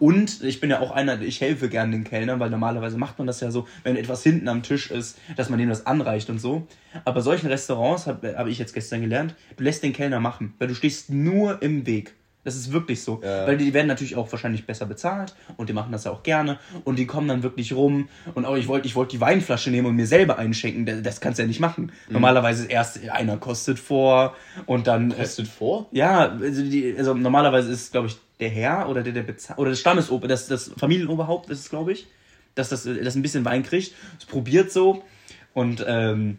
[0.00, 3.26] Und ich bin ja auch einer, ich helfe gerne den Kellnern, weil normalerweise macht man
[3.26, 6.38] das ja so, wenn etwas hinten am Tisch ist, dass man dem das anreicht und
[6.38, 6.66] so.
[7.04, 10.68] Aber solchen Restaurants habe hab ich jetzt gestern gelernt, du lässt den Kellner machen, weil
[10.68, 12.14] du stehst nur im Weg.
[12.42, 13.20] Das ist wirklich so.
[13.22, 13.46] Ja.
[13.46, 16.58] Weil die werden natürlich auch wahrscheinlich besser bezahlt und die machen das ja auch gerne
[16.84, 19.88] und die kommen dann wirklich rum und auch ich wollte ich wollte die Weinflasche nehmen
[19.88, 20.86] und mir selber einschenken.
[20.86, 21.92] Das, das kannst du ja nicht machen.
[22.06, 22.14] Mhm.
[22.14, 24.34] Normalerweise erst einer kostet vor
[24.66, 25.14] und dann.
[25.14, 25.88] Kostet äh, vor?
[25.92, 29.70] Ja, also, die, also normalerweise ist, glaube ich, der Herr oder der, der bezahlt, oder
[29.70, 32.06] das Stammesober, das, das Familienoberhaupt ist es, glaube ich,
[32.54, 33.94] dass das, das ein bisschen Wein kriegt.
[34.18, 35.04] Es probiert so
[35.52, 36.38] und ähm,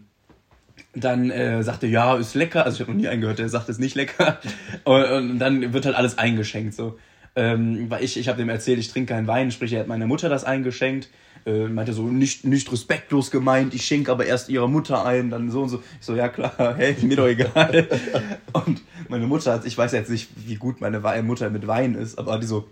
[0.94, 2.66] dann äh, sagte, ja, ist lecker.
[2.66, 4.40] Also ich habe noch nie einen gehört, der sagt, ist nicht lecker.
[4.84, 6.74] Und, und, dann wird halt alles eingeschenkt.
[6.74, 6.98] So.
[7.36, 10.08] Ähm, weil ich, ich habe dem erzählt, ich trinke keinen Wein, sprich, er hat meiner
[10.08, 11.10] Mutter das eingeschenkt.
[11.46, 15.50] Äh, meinte so, nicht, nicht respektlos gemeint, ich schenke aber erst ihrer Mutter ein, dann
[15.50, 15.82] so und so.
[16.00, 17.88] Ich so, ja klar, hey, mir doch egal.
[18.54, 22.20] und meine Mutter hat, ich weiß jetzt nicht, wie gut meine Mutter mit Wein ist,
[22.20, 22.68] aber die so,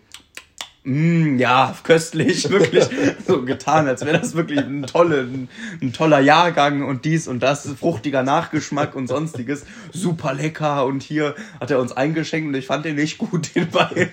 [0.83, 2.85] Mm, ja, köstlich, wirklich
[3.27, 5.49] so getan, als wäre das wirklich ein, tolle, ein,
[5.81, 11.35] ein, toller Jahrgang und dies und das, fruchtiger Nachgeschmack und sonstiges, super lecker und hier
[11.59, 14.09] hat er uns eingeschenkt und ich fand den nicht gut, den Wein.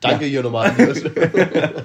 [0.00, 0.30] Danke ja.
[0.30, 0.72] hier nochmal.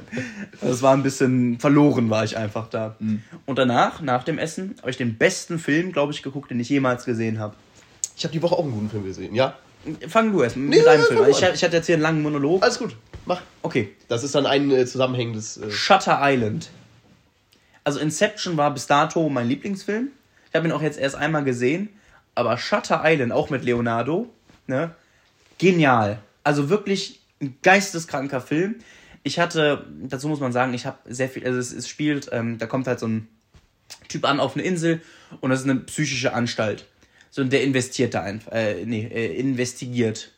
[0.62, 2.96] das war ein bisschen verloren, war ich einfach da.
[3.00, 3.22] Mhm.
[3.46, 6.70] Und danach, nach dem Essen, habe ich den besten Film, glaube ich, geguckt, den ich
[6.70, 7.56] jemals gesehen habe.
[8.18, 9.56] Ich habe die Woche auch einen guten Film gesehen, ja.
[10.08, 11.26] Fang du erst mit nee, deinem Film.
[11.30, 12.64] Ich, ich hatte jetzt hier einen langen Monolog.
[12.64, 13.42] Alles gut, mach.
[13.62, 13.94] Okay.
[14.08, 15.58] Das ist dann ein äh, zusammenhängendes.
[15.58, 16.70] Äh Shutter Island.
[17.84, 20.10] Also Inception war bis dato mein Lieblingsfilm.
[20.50, 21.90] Ich habe ihn auch jetzt erst einmal gesehen.
[22.34, 24.30] Aber Shutter Island, auch mit Leonardo,
[24.68, 24.94] ne?
[25.58, 26.20] Genial.
[26.44, 28.76] Also wirklich ein geisteskranker Film.
[29.24, 32.58] Ich hatte, dazu muss man sagen, ich habe sehr viel, also es, es spielt, ähm,
[32.58, 33.28] da kommt halt so ein
[34.08, 35.02] Typ an auf eine Insel
[35.42, 36.86] und das ist eine psychische Anstalt.
[37.32, 40.32] So, der investiert da einfach, äh, nee, äh, investigiert.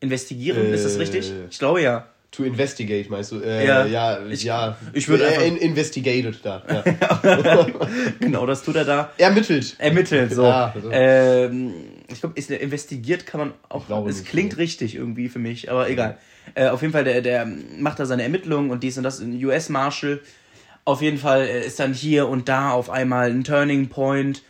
[0.00, 1.32] Investigieren, äh, ist das richtig?
[1.50, 2.06] Ich glaube ja.
[2.32, 3.40] To investigate, meinst du?
[3.40, 4.76] Äh, ja, ja, ich, ja.
[4.92, 5.42] Ich würde einfach...
[5.42, 6.62] In, investigated da.
[6.68, 7.66] Ja.
[8.20, 9.10] genau, das tut er da.
[9.18, 9.74] Ermittelt.
[9.78, 10.44] Ermittelt, so.
[10.44, 10.90] Ja, so.
[10.92, 11.74] Ähm,
[12.06, 14.06] ich glaube, investigiert kann man auch.
[14.06, 14.58] Es klingt so.
[14.58, 16.18] richtig irgendwie für mich, aber egal.
[16.54, 19.44] Äh, auf jeden Fall, der, der macht da seine Ermittlungen und dies und das, in
[19.44, 20.20] US Marshal.
[20.84, 24.42] Auf jeden Fall äh, ist dann hier und da auf einmal ein Turning Point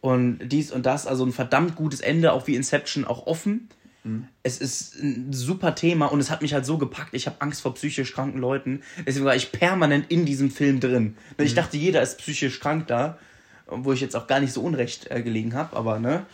[0.00, 3.68] und dies und das, also ein verdammt gutes Ende, auch wie Inception, auch offen.
[4.06, 4.28] Mhm.
[4.42, 7.14] Es ist ein super Thema und es hat mich halt so gepackt.
[7.14, 8.82] Ich habe Angst vor psychisch kranken Leuten.
[9.06, 11.16] Deswegen war ich permanent in diesem Film drin.
[11.36, 11.44] Mhm.
[11.44, 13.18] Ich dachte, jeder ist psychisch krank da,
[13.66, 16.26] wo ich jetzt auch gar nicht so unrecht äh, gelegen habe, aber ne.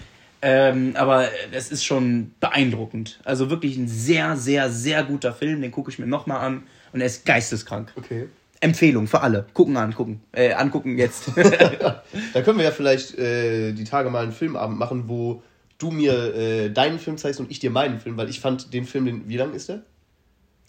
[0.45, 3.21] Ähm, aber es ist schon beeindruckend.
[3.25, 5.63] Also wirklich ein sehr, sehr, sehr guter Film.
[5.63, 7.93] Den gucke ich mir nochmal an und er ist geisteskrank.
[7.97, 8.29] Okay.
[8.61, 9.47] Empfehlung für alle.
[9.55, 10.21] Gucken, angucken.
[10.33, 11.31] Äh, angucken jetzt.
[11.37, 15.43] da können wir ja vielleicht äh, die Tage mal einen Filmabend machen, wo
[15.83, 18.85] du mir äh, deinen Film zeigst und ich dir meinen Film, weil ich fand den
[18.85, 19.83] Film, den, wie lang ist der?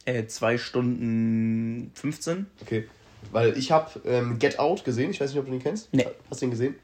[0.06, 2.48] Äh, zwei Stunden 15.
[2.62, 2.86] Okay.
[3.32, 5.94] Weil ich habe ähm, Get Out gesehen, ich weiß nicht, ob du den kennst.
[5.94, 6.08] Nee.
[6.30, 6.76] Hast du den gesehen?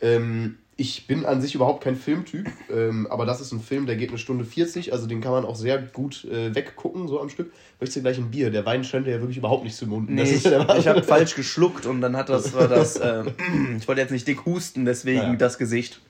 [0.00, 3.96] Ähm, ich bin an sich überhaupt kein Filmtyp, ähm, aber das ist ein Film, der
[3.96, 7.28] geht eine Stunde 40, also den kann man auch sehr gut äh, weggucken, so am
[7.28, 7.52] Stück.
[7.78, 8.50] Möchtest du gleich ein Bier?
[8.50, 10.14] Der Wein scheint ja wirklich überhaupt nicht zu munden.
[10.14, 13.24] Nee, ich, ich habe falsch geschluckt und dann hat das, war das, äh,
[13.76, 15.36] ich wollte jetzt nicht dick husten, deswegen naja.
[15.36, 16.00] das Gesicht.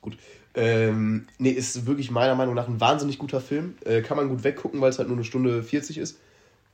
[0.00, 0.16] Gut.
[0.60, 3.76] Ähm, nee, ist wirklich meiner Meinung nach ein wahnsinnig guter Film.
[3.84, 6.18] Äh, kann man gut weggucken, weil es halt nur eine Stunde 40 ist.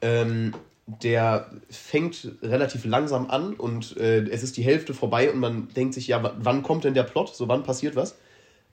[0.01, 0.55] Ähm,
[0.87, 5.93] der fängt relativ langsam an und äh, es ist die Hälfte vorbei und man denkt
[5.93, 7.37] sich, ja, wann kommt denn der Plot?
[7.37, 8.17] So, wann passiert was?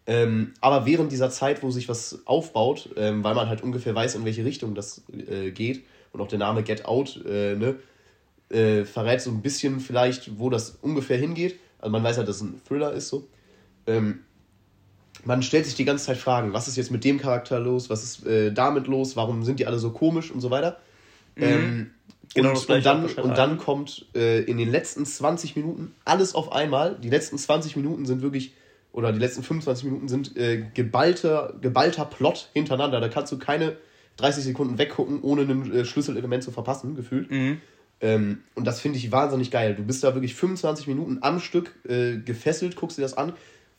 [0.07, 4.15] Ähm, aber während dieser Zeit, wo sich was aufbaut, ähm, weil man halt ungefähr weiß,
[4.15, 7.75] in welche Richtung das äh, geht und auch der Name Get Out äh, ne,
[8.49, 11.59] äh, verrät so ein bisschen vielleicht, wo das ungefähr hingeht.
[11.79, 13.27] Also man weiß halt, dass es ein Thriller ist so.
[13.87, 14.21] Ähm,
[15.25, 18.03] man stellt sich die ganze Zeit Fragen, was ist jetzt mit dem Charakter los, was
[18.03, 20.77] ist äh, damit los, warum sind die alle so komisch und so weiter.
[21.35, 21.43] Mhm.
[21.43, 21.91] Ähm,
[22.33, 26.51] Genau und, und, dann, und dann kommt äh, in den letzten 20 Minuten alles auf
[26.51, 26.95] einmal.
[26.95, 28.53] Die letzten 20 Minuten sind wirklich,
[28.93, 33.01] oder die letzten 25 Minuten sind äh, geballter, geballter Plot hintereinander.
[33.01, 33.75] Da kannst du keine
[34.17, 37.29] 30 Sekunden weggucken, ohne ein äh, Schlüsselelement zu verpassen, gefühlt.
[37.29, 37.61] Mhm.
[37.99, 39.75] Ähm, und das finde ich wahnsinnig geil.
[39.75, 43.33] Du bist da wirklich 25 Minuten am Stück äh, gefesselt, guckst dir das an.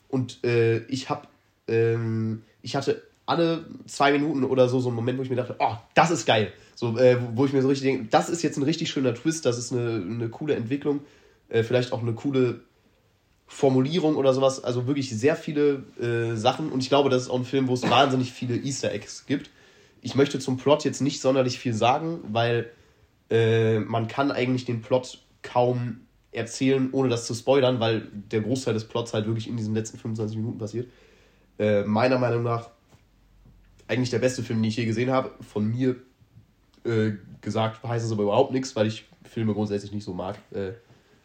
[0.09, 1.27] Und äh, ich habe,
[1.67, 5.55] ähm, ich hatte alle zwei Minuten oder so so einen Moment, wo ich mir dachte,
[5.59, 6.51] oh, das ist geil.
[6.75, 9.45] So, äh, wo ich mir so richtig denke, das ist jetzt ein richtig schöner Twist,
[9.45, 11.01] das ist eine, eine coole Entwicklung,
[11.49, 12.61] äh, vielleicht auch eine coole
[13.47, 14.63] Formulierung oder sowas.
[14.63, 17.73] Also wirklich sehr viele äh, Sachen und ich glaube, das ist auch ein Film, wo
[17.73, 19.49] es wahnsinnig viele Easter Eggs gibt.
[20.01, 22.69] Ich möchte zum Plot jetzt nicht sonderlich viel sagen, weil
[23.29, 26.01] äh, man kann eigentlich den Plot kaum
[26.33, 29.97] erzählen, ohne das zu spoilern, weil der Großteil des Plots halt wirklich in diesen letzten
[29.97, 30.89] 25 Minuten passiert.
[31.59, 32.69] Äh, meiner Meinung nach
[33.87, 35.31] eigentlich der beste Film, den ich je gesehen habe.
[35.41, 35.95] Von mir
[36.85, 37.11] äh,
[37.41, 40.37] gesagt heißt es aber überhaupt nichts, weil ich Filme grundsätzlich nicht so mag.
[40.51, 40.71] Äh,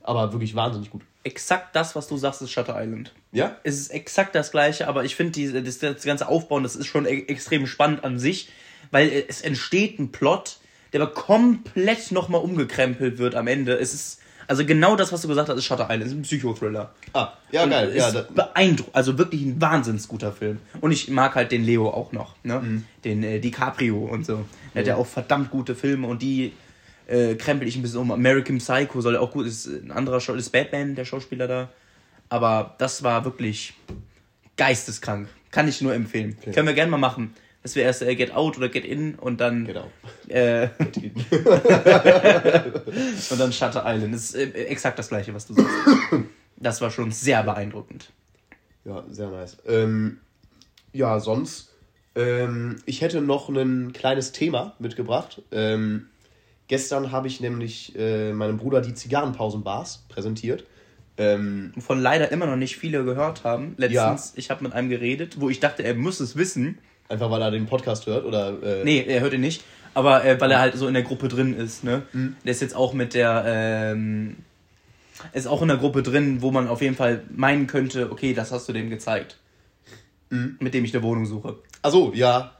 [0.03, 1.03] aber wirklich wahnsinnig gut.
[1.25, 3.13] exakt das, was du sagst, ist Shutter Island.
[3.33, 3.59] Ja?
[3.63, 7.05] Es ist exakt das gleiche, aber ich finde, das, das ganze Aufbauen, das ist schon
[7.05, 8.49] e extrem spannend an sich,
[8.91, 10.59] weil es entsteht ein Plot,
[10.93, 13.75] der aber komplett nochmal umgekrempelt wird am Ende.
[13.79, 16.07] Es ist, also genau das, was du gesagt hast, ist Shutter Island.
[16.07, 16.91] Ist ein Psychothriller.
[17.13, 17.93] Ah, ja, Und geil.
[17.95, 20.59] Ja, ist da, beeindruckend, also wirklich ein wahnsinns guter Film.
[20.81, 22.59] Und ich mag halt den Leo auch noch, ne?
[22.59, 22.85] Mhm.
[23.05, 24.47] Den äh, DiCaprio und so.
[24.75, 26.53] Der hat ja auch verdammt gute Filme und die
[27.07, 28.11] äh, krempel ich ein bisschen um.
[28.11, 31.69] American Psycho soll ja auch gut, ist ein anderer Show, ist Batman, der Schauspieler da.
[32.31, 33.75] Aber das war wirklich
[34.57, 35.29] geisteskrank.
[35.51, 36.37] Kann ich nur empfehlen.
[36.53, 37.35] Können wir gerne mal machen.
[37.63, 39.91] Dass wir erst äh, Get Out oder Get In und dann genau.
[40.29, 40.69] äh,
[43.31, 44.15] und dann Shutter Island.
[44.15, 45.71] Das ist äh, exakt das gleiche, was du sagst.
[46.57, 48.11] Das war schon sehr beeindruckend.
[48.85, 49.59] Ja, sehr nice.
[49.67, 50.19] Ähm,
[50.93, 51.75] ja, sonst,
[52.15, 55.43] ähm, ich hätte noch ein kleines Thema mitgebracht.
[55.53, 56.07] Ähm,
[56.67, 60.65] gestern habe ich nämlich äh, meinem Bruder die Zigarrenpausenbars präsentiert.
[61.17, 63.75] Ähm, Von leider immer noch nicht viele gehört haben.
[63.77, 66.79] Letztens, ich habe mit einem geredet, wo ich dachte, er muss es wissen.
[67.09, 68.55] Einfach weil er den Podcast hört oder.
[68.63, 69.63] Äh, Nee, er hört ihn nicht.
[69.95, 72.03] Aber äh, weil er halt so in der Gruppe drin ist, ne?
[72.45, 74.37] Der ist jetzt auch mit der, ähm,
[75.33, 78.53] ist auch in der Gruppe drin, wo man auf jeden Fall meinen könnte, okay, das
[78.53, 79.37] hast du dem gezeigt.
[80.31, 81.57] Mit dem ich eine Wohnung suche.
[81.83, 82.53] Achso, ja.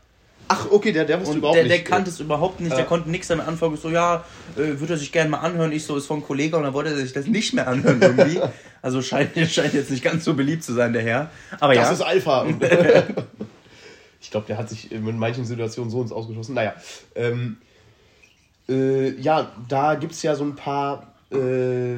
[0.51, 1.75] Ach, okay, der, der wusste Und überhaupt der, nicht.
[1.77, 2.85] der kannte es überhaupt nicht, der Ja.
[2.87, 3.75] konnte nichts damit anfangen.
[3.75, 4.25] Ich so, ja,
[4.57, 5.71] äh, würde er sich gerne mal anhören.
[5.73, 8.41] Ich so, ist von Kollege und dann wollte er sich das nicht mehr anhören irgendwie.
[8.83, 11.31] also scheint, scheint jetzt nicht ganz so beliebt zu sein, der Herr.
[11.61, 11.93] Aber Das ja.
[11.93, 12.47] ist Alpha.
[14.21, 16.55] ich glaube, der hat sich in manchen Situationen so ins Ausgeschossen.
[16.55, 16.75] Naja.
[17.15, 17.59] Ähm,
[18.69, 21.97] äh, ja, da gibt es ja so ein paar, äh,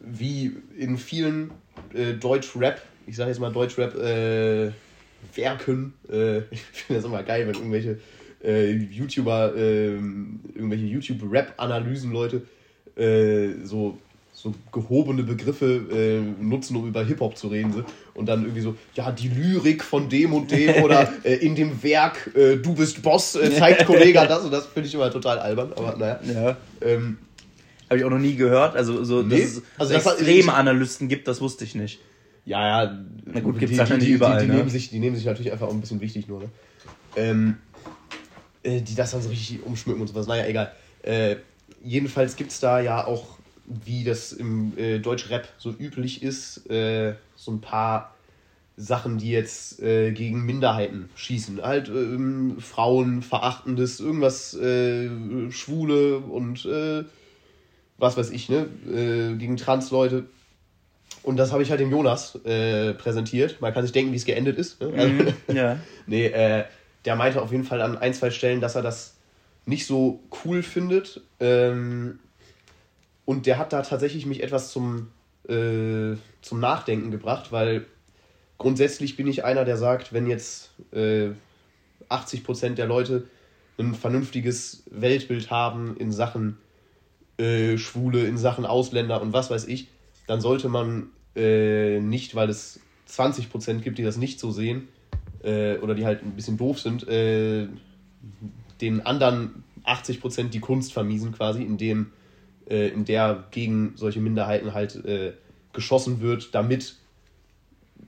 [0.00, 1.50] wie in vielen
[1.92, 4.72] äh, Deutsch-Rap, ich sage jetzt mal Deutsch-Rap, äh.
[5.36, 7.98] Äh, ich finde das immer geil, wenn irgendwelche
[8.42, 12.42] äh, YouTuber, äh, irgendwelche YouTube-Rap-Analysen-Leute
[12.96, 13.98] äh, so,
[14.32, 17.72] so gehobene Begriffe äh, nutzen, um über Hip-Hop zu reden.
[17.72, 17.84] so.
[18.16, 21.82] Und dann irgendwie so, ja, die Lyrik von dem und dem oder äh, in dem
[21.82, 25.38] Werk, äh, du bist Boss, äh, zeigt Kollege das und das finde ich immer total
[25.38, 25.72] albern.
[25.76, 26.20] Aber naja.
[26.24, 26.56] ja.
[26.80, 27.18] Ähm,
[27.88, 28.74] Habe ich auch noch nie gehört.
[28.74, 32.00] Also, so, Nee, dass es also so das extreme Analysten gibt, das wusste ich nicht.
[32.46, 32.98] Ja, ja.
[33.26, 34.58] Na gut, gibt's die, wahrscheinlich die, überall, Die, die, ne?
[34.58, 36.48] nehmen sich, die nehmen sich natürlich einfach auch ein bisschen wichtig nur, ne?
[37.16, 37.56] Ähm,
[38.62, 40.26] äh, die das dann so richtig umschmücken und sowas.
[40.26, 40.72] Naja, egal.
[41.02, 41.36] Äh,
[41.82, 43.35] jedenfalls gibt es da ja auch,
[43.66, 48.14] wie das im äh, Deutsch-Rap so üblich ist, äh, so ein paar
[48.76, 51.62] Sachen, die jetzt äh, gegen Minderheiten schießen.
[51.62, 55.08] Halt ähm, Frauen, Verachtendes, irgendwas äh,
[55.50, 57.04] Schwule und äh,
[57.98, 58.66] was weiß ich, ne?
[58.86, 60.26] Äh, gegen Trans-Leute.
[61.22, 63.60] Und das habe ich halt dem Jonas äh, präsentiert.
[63.60, 64.80] Man kann sich denken, wie es geendet ist.
[64.80, 64.92] Ne?
[64.96, 65.78] Also, Ja.
[66.06, 66.64] nee, äh,
[67.04, 69.16] der meinte auf jeden Fall an ein, zwei Stellen, dass er das
[69.64, 71.22] nicht so cool findet.
[71.40, 72.18] Ähm,
[73.26, 75.08] und der hat da tatsächlich mich etwas zum,
[75.48, 77.84] äh, zum Nachdenken gebracht, weil
[78.56, 81.30] grundsätzlich bin ich einer, der sagt, wenn jetzt äh,
[82.08, 83.24] 80% der Leute
[83.78, 86.56] ein vernünftiges Weltbild haben in Sachen
[87.36, 89.88] äh, Schwule, in Sachen Ausländer und was weiß ich,
[90.26, 94.88] dann sollte man äh, nicht, weil es 20% gibt, die das nicht so sehen
[95.42, 97.66] äh, oder die halt ein bisschen doof sind, äh,
[98.80, 102.12] den anderen 80% die Kunst vermiesen quasi, indem
[102.68, 105.32] äh, in der gegen solche Minderheiten halt äh,
[105.72, 106.96] geschossen wird, damit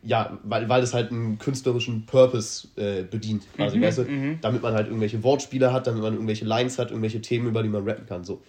[0.02, 4.38] ja, weil, weil es halt einen künstlerischen Purpose äh, bedient, quasi, weißt du?
[4.40, 7.68] Damit man halt irgendwelche Wortspiele hat, damit man irgendwelche Lines hat, irgendwelche Themen, über die
[7.68, 8.24] man rappen kann.
[8.24, 8.40] So.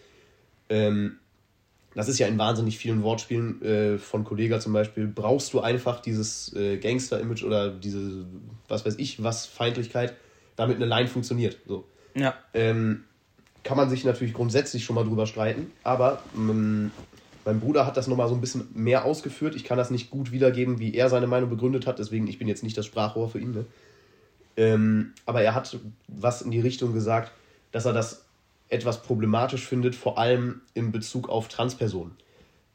[0.70, 1.18] Ähm,
[1.96, 6.02] das ist ja in wahnsinnig vielen Wortspielen äh, von Kollega zum Beispiel, brauchst du einfach
[6.02, 8.26] dieses äh, Gangster-Image oder diese,
[8.68, 10.14] was weiß ich, was Feindlichkeit,
[10.56, 11.58] damit eine Line funktioniert.
[11.68, 11.86] So.
[12.16, 12.36] Ja.
[12.54, 13.06] Ähm,
[13.64, 16.92] kann man sich natürlich grundsätzlich schon mal drüber streiten, aber ähm,
[17.46, 19.56] mein Bruder hat das nochmal so ein bisschen mehr ausgeführt.
[19.56, 22.48] Ich kann das nicht gut wiedergeben, wie er seine Meinung begründet hat, deswegen ich bin
[22.48, 23.52] jetzt nicht das Sprachrohr für ihn.
[23.52, 23.66] Ne?
[24.58, 27.32] Ähm, aber er hat was in die Richtung gesagt,
[27.72, 28.26] dass er das
[28.70, 32.16] etwas problematisch findet, vor allem in Bezug auf Transpersonen.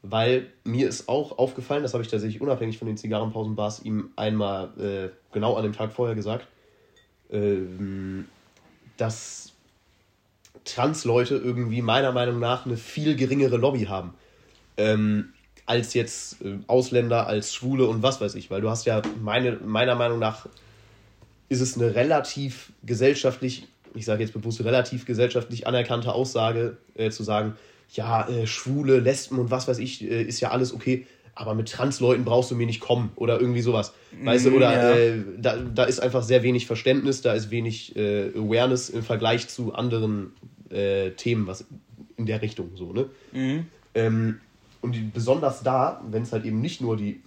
[0.01, 4.69] Weil mir ist auch aufgefallen, das habe ich tatsächlich unabhängig von den Zigarrenpausenbars ihm einmal
[4.79, 6.47] äh, genau an dem Tag vorher gesagt,
[7.31, 8.25] ähm,
[8.97, 9.54] dass
[10.65, 14.13] Trans-Leute irgendwie meiner Meinung nach eine viel geringere Lobby haben.
[14.77, 15.29] Ähm,
[15.65, 18.51] als jetzt äh, Ausländer, als Schwule und was weiß ich.
[18.51, 20.47] Weil du hast ja meine, meiner Meinung nach
[21.49, 27.23] ist es eine relativ gesellschaftlich, ich sage jetzt bewusst relativ gesellschaftlich anerkannte Aussage, äh, zu
[27.23, 27.55] sagen,
[27.93, 31.69] ja, äh, Schwule, Lesben und was weiß ich, äh, ist ja alles okay, aber mit
[31.69, 33.93] Transleuten brauchst du mir nicht kommen oder irgendwie sowas.
[34.23, 34.95] Weißt du, oder ja.
[34.95, 39.73] äh, da, da ist einfach sehr wenig Verständnis, da ist wenig Awareness im Vergleich zu
[39.73, 40.31] anderen
[40.69, 41.65] äh, Themen, was
[42.17, 43.09] in der Richtung so, ne?
[43.93, 44.39] Ähm,
[44.81, 47.21] Und die, besonders da, wenn es halt eben nicht nur die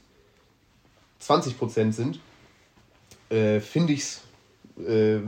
[1.23, 2.21] 20% sind,
[3.31, 4.23] äh, finde ich es
[4.87, 5.19] äh,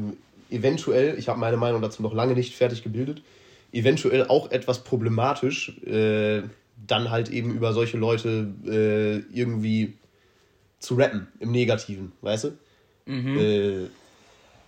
[0.50, 3.22] eventuell, ich habe meine Meinung dazu noch lange nicht fertig gebildet,
[3.72, 6.42] eventuell auch etwas problematisch, äh,
[6.86, 9.94] dann halt eben über solche Leute äh, irgendwie
[10.78, 12.58] zu rappen, im Negativen, weißt du?
[13.06, 13.88] Mhm.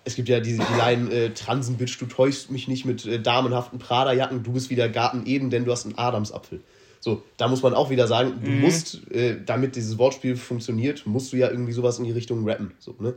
[0.04, 3.78] Es gibt ja diese die Line, äh, Transenbitch, du täuschst mich nicht mit äh, damenhaften
[3.78, 6.60] Prada-Jacken, du bist wieder Garten Eden, denn du hast einen Adamsapfel.
[7.00, 8.60] So, da muss man auch wieder sagen, du mhm.
[8.60, 12.72] musst, äh, damit dieses Wortspiel funktioniert, musst du ja irgendwie sowas in die Richtung rappen.
[12.78, 13.14] So, ne?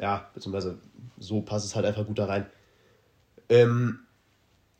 [0.00, 0.78] Ja, beziehungsweise
[1.18, 2.46] so passt es halt einfach gut da rein.
[3.48, 3.98] Ähm,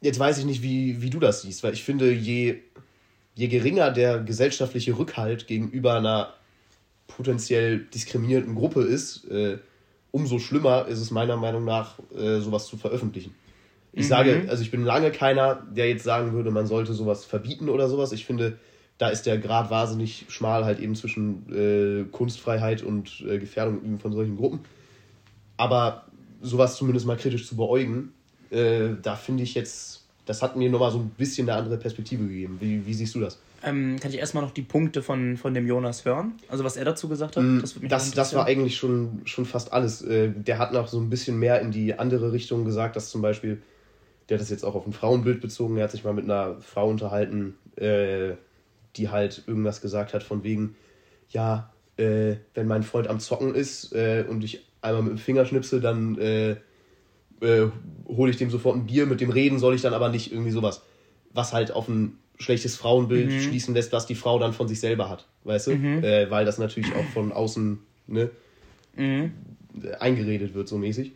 [0.01, 2.61] jetzt weiß ich nicht, wie, wie du das siehst, weil ich finde, je,
[3.35, 6.35] je geringer der gesellschaftliche Rückhalt gegenüber einer
[7.07, 9.59] potenziell diskriminierten Gruppe ist, äh,
[10.13, 13.35] umso schlimmer ist es meiner Meinung nach, äh, sowas zu veröffentlichen.
[13.93, 14.09] Ich mhm.
[14.09, 17.89] sage, also ich bin lange keiner, der jetzt sagen würde, man sollte sowas verbieten oder
[17.89, 18.13] sowas.
[18.13, 18.59] Ich finde,
[18.99, 24.13] da ist der Grad wahnsinnig schmal halt eben zwischen äh, Kunstfreiheit und äh, Gefährdung von
[24.13, 24.61] solchen Gruppen.
[25.57, 26.05] Aber
[26.41, 28.13] sowas zumindest mal kritisch zu beäugen,
[28.51, 32.27] äh, da finde ich jetzt, das hat mir nochmal so ein bisschen eine andere Perspektive
[32.27, 32.59] gegeben.
[32.61, 33.39] Wie, wie siehst du das?
[33.65, 36.35] Ähm, kann ich erstmal noch die Punkte von, von dem Jonas hören?
[36.49, 37.45] Also was er dazu gesagt hat?
[37.45, 40.03] Mm, das, das, das war eigentlich schon, schon fast alles.
[40.03, 43.23] Äh, der hat noch so ein bisschen mehr in die andere Richtung gesagt, dass zum
[43.23, 43.63] Beispiel,
[44.29, 46.61] der hat das jetzt auch auf ein Frauenbild bezogen, er hat sich mal mit einer
[46.61, 48.33] Frau unterhalten, äh,
[48.97, 50.75] die halt irgendwas gesagt hat von wegen,
[51.29, 55.81] ja, äh, wenn mein Freund am Zocken ist und ich einmal mit dem Finger schnipse,
[55.81, 56.17] dann
[57.41, 60.51] hole ich dem sofort ein Bier, mit dem reden soll ich dann aber nicht irgendwie
[60.51, 60.83] sowas.
[61.33, 63.41] Was halt auf ein schlechtes Frauenbild mhm.
[63.41, 65.75] schließen lässt, was die Frau dann von sich selber hat, weißt du?
[65.77, 66.05] Mhm.
[66.05, 68.31] Äh, weil das natürlich auch von außen ne,
[68.97, 69.33] mhm.
[69.99, 71.13] eingeredet wird, so mäßig.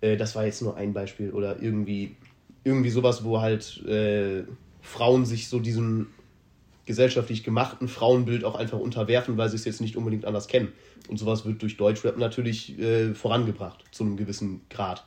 [0.00, 1.30] Äh, das war jetzt nur ein Beispiel.
[1.30, 2.16] Oder irgendwie,
[2.64, 4.44] irgendwie sowas, wo halt äh,
[4.80, 6.08] Frauen sich so diesem
[6.86, 10.72] gesellschaftlich gemachten Frauenbild auch einfach unterwerfen, weil sie es jetzt nicht unbedingt anders kennen.
[11.08, 15.04] Und sowas wird durch Deutschrap natürlich äh, vorangebracht, zu einem gewissen Grad.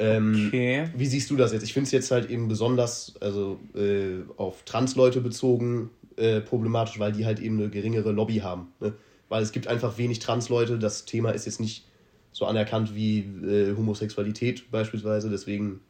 [0.00, 0.88] Ähm, okay.
[0.96, 1.62] Wie siehst du das jetzt?
[1.62, 7.12] Ich finde es jetzt halt eben besonders, also äh, auf Trans-Leute bezogen, äh, problematisch, weil
[7.12, 8.68] die halt eben eine geringere Lobby haben.
[8.80, 8.94] Ne?
[9.28, 10.78] Weil es gibt einfach wenig Trans-Leute.
[10.78, 11.84] Das Thema ist jetzt nicht
[12.32, 15.28] so anerkannt wie äh, Homosexualität beispielsweise.
[15.28, 15.80] Deswegen,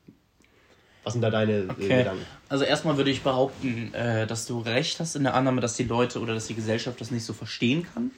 [1.05, 1.99] was sind da deine äh, okay.
[1.99, 2.27] Gedanken?
[2.49, 5.85] Also erstmal würde ich behaupten, äh, dass du recht hast in der Annahme, dass die
[5.85, 8.11] Leute oder dass die Gesellschaft das nicht so verstehen kann.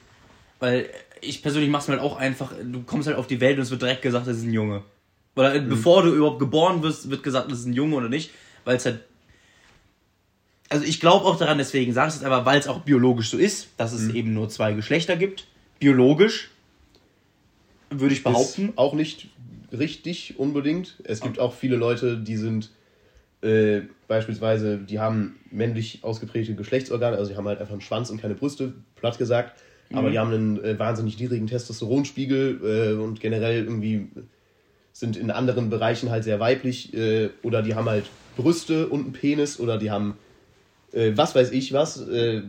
[0.59, 0.89] Weil
[1.21, 3.63] ich persönlich mache es mir halt auch einfach, du kommst halt auf die Welt und
[3.63, 4.83] es wird direkt gesagt, das ist ein Junge.
[5.35, 5.69] Oder mhm.
[5.69, 8.31] bevor du überhaupt geboren wirst, wird gesagt, das ist ein Junge oder nicht,
[8.65, 8.99] weil es halt.
[10.69, 13.37] Also ich glaube auch daran, deswegen sage ich es aber, weil es auch biologisch so
[13.37, 14.15] ist, dass es mhm.
[14.15, 15.45] eben nur zwei Geschlechter gibt.
[15.79, 16.49] Biologisch,
[17.89, 18.69] würde ich behaupten.
[18.69, 19.29] Ist auch nicht
[19.71, 20.95] richtig unbedingt.
[21.03, 22.71] Es gibt auch viele Leute, die sind
[23.41, 28.21] äh, beispielsweise, die haben männlich ausgeprägte Geschlechtsorgane, also die haben halt einfach einen Schwanz und
[28.21, 29.59] keine Brüste, platt gesagt.
[29.89, 29.97] Mhm.
[29.97, 34.07] Aber die haben einen äh, wahnsinnig niedrigen Testosteronspiegel äh, und generell irgendwie
[34.93, 38.05] sind in anderen Bereichen halt sehr weiblich äh, oder die haben halt
[38.37, 40.17] Brüste und einen Penis oder die haben
[40.93, 42.07] äh, was weiß ich was.
[42.07, 42.43] Äh,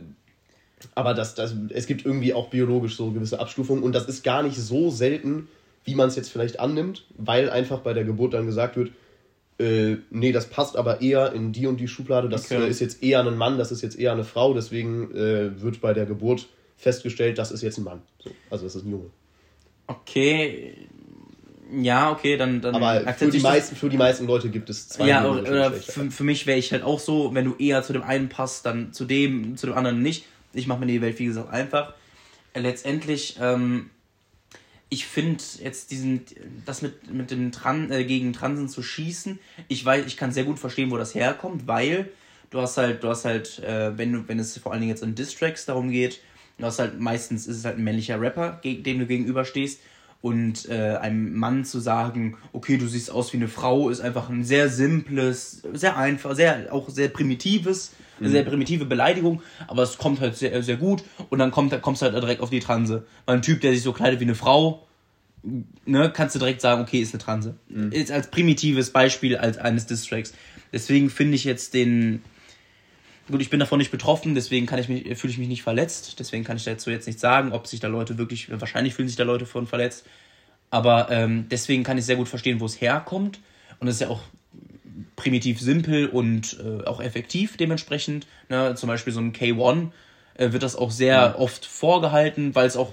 [0.95, 4.43] aber das, das, es gibt irgendwie auch biologisch so gewisse Abstufungen und das ist gar
[4.43, 5.49] nicht so selten,
[5.85, 8.93] wie man es jetzt vielleicht annimmt, weil einfach bei der Geburt dann gesagt wird,
[9.59, 12.69] äh, nee, das passt aber eher in die und die Schublade, das okay.
[12.69, 15.95] ist jetzt eher ein Mann, das ist jetzt eher eine Frau, deswegen äh, wird bei
[15.95, 18.03] der Geburt festgestellt, das ist jetzt ein Mann.
[18.19, 19.11] So, also das ist ein Junge.
[19.87, 20.75] Okay,
[21.73, 25.09] ja, okay, dann, dann Aber für die, meisten, für die meisten Leute gibt es zwei
[25.09, 28.03] Ja, oder für, für mich wäre ich halt auch so, wenn du eher zu dem
[28.03, 30.27] einen passt, dann zu dem, zu dem anderen nicht.
[30.53, 31.95] Ich mache mir die Welt, wie gesagt, einfach.
[32.55, 33.91] Letztendlich, ähm,
[34.89, 36.25] ich finde jetzt diesen,
[36.67, 40.45] das mit, mit dem Tran, äh, gegen Transen zu schießen, ich weiß, ich kann sehr
[40.45, 42.11] gut verstehen, wo das herkommt, weil
[42.51, 45.15] du hast halt, du hast halt, äh, wenn wenn es vor allen Dingen jetzt in
[45.15, 46.21] Distracks darum geht,
[46.59, 49.81] du hast halt meistens ist es halt ein männlicher Rapper, dem du gegenüberstehst
[50.25, 54.31] und äh, einem Mann zu sagen, okay, du siehst aus wie eine Frau, ist einfach
[54.31, 58.33] ein sehr simples, sehr einfach, sehr auch sehr primitives, eine mhm.
[58.33, 62.07] sehr primitive Beleidigung, aber es kommt halt sehr, sehr gut und dann kommt, kommst du
[62.07, 63.05] halt direkt auf die Transe.
[63.27, 64.87] Weil ein Typ, der sich so kleidet wie eine Frau,
[65.85, 67.57] ne, kannst du direkt sagen, okay, ist eine Transe.
[67.69, 67.93] Mhm.
[67.93, 70.33] Ist als primitives Beispiel als eines Distracks.
[70.73, 72.23] Deswegen finde ich jetzt den,
[73.31, 76.19] Gut, ich bin davon nicht betroffen, deswegen kann ich mich, fühle ich mich nicht verletzt.
[76.19, 79.17] Deswegen kann ich dazu jetzt nicht sagen, ob sich da Leute wirklich, wahrscheinlich fühlen sich
[79.17, 80.05] da Leute von verletzt.
[80.71, 83.41] Aber ähm, deswegen kann ich sehr gut verstehen, wo es herkommt.
[83.81, 84.21] Und es ist ja auch
[85.17, 88.27] primitiv simpel und äh, auch effektiv dementsprechend.
[88.49, 88.75] Ne?
[88.75, 89.89] Zum Beispiel so ein K1
[90.35, 91.35] äh, wird das auch sehr ja.
[91.37, 92.93] oft vorgehalten, weil es auch,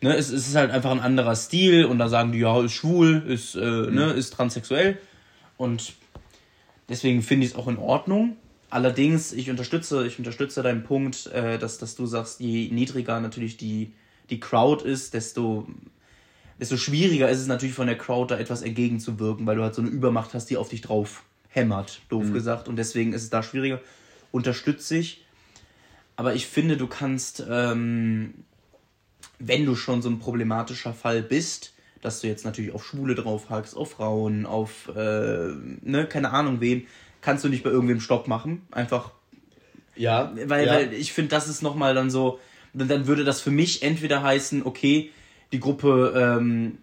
[0.00, 2.72] ne, es, es, ist halt einfach ein anderer Stil und da sagen die, ja, ist
[2.72, 3.94] schwul, ist, äh, mhm.
[3.94, 4.98] ne, ist transsexuell.
[5.56, 5.94] Und
[6.88, 8.36] deswegen finde ich es auch in Ordnung.
[8.70, 13.56] Allerdings, ich unterstütze, ich unterstütze deinen Punkt, äh, dass, dass du sagst, je niedriger natürlich
[13.56, 13.92] die,
[14.28, 15.66] die Crowd ist, desto,
[16.60, 19.80] desto schwieriger ist es natürlich von der Crowd da etwas entgegenzuwirken, weil du halt so
[19.80, 22.34] eine Übermacht hast, die auf dich drauf hämmert, doof mhm.
[22.34, 22.68] gesagt.
[22.68, 23.80] Und deswegen ist es da schwieriger.
[24.32, 25.24] Unterstütze ich.
[26.16, 28.34] Aber ich finde, du kannst, ähm,
[29.38, 33.76] wenn du schon so ein problematischer Fall bist, dass du jetzt natürlich auf Schwule draufhackst,
[33.76, 35.48] auf Frauen, auf, äh,
[35.82, 36.86] ne, keine Ahnung wen,
[37.20, 38.62] kannst du nicht bei irgendwem Stopp machen.
[38.70, 39.12] Einfach.
[39.96, 40.32] Ja.
[40.46, 40.74] Weil, ja.
[40.74, 42.38] weil ich finde, das ist nochmal dann so,
[42.74, 45.10] dann würde das für mich entweder heißen, okay,
[45.52, 46.78] die Gruppe, ähm,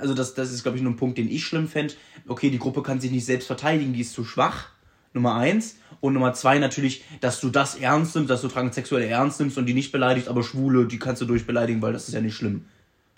[0.00, 1.94] also das, das ist, glaube ich, nur ein Punkt, den ich schlimm fände.
[2.26, 4.68] Okay, die Gruppe kann sich nicht selbst verteidigen, die ist zu schwach.
[5.14, 5.76] Nummer eins.
[6.00, 9.66] Und Nummer zwei natürlich, dass du das ernst nimmst, dass du Transsexuelle ernst nimmst und
[9.66, 12.66] die nicht beleidigst, aber Schwule, die kannst du durchbeleidigen, weil das ist ja nicht schlimm.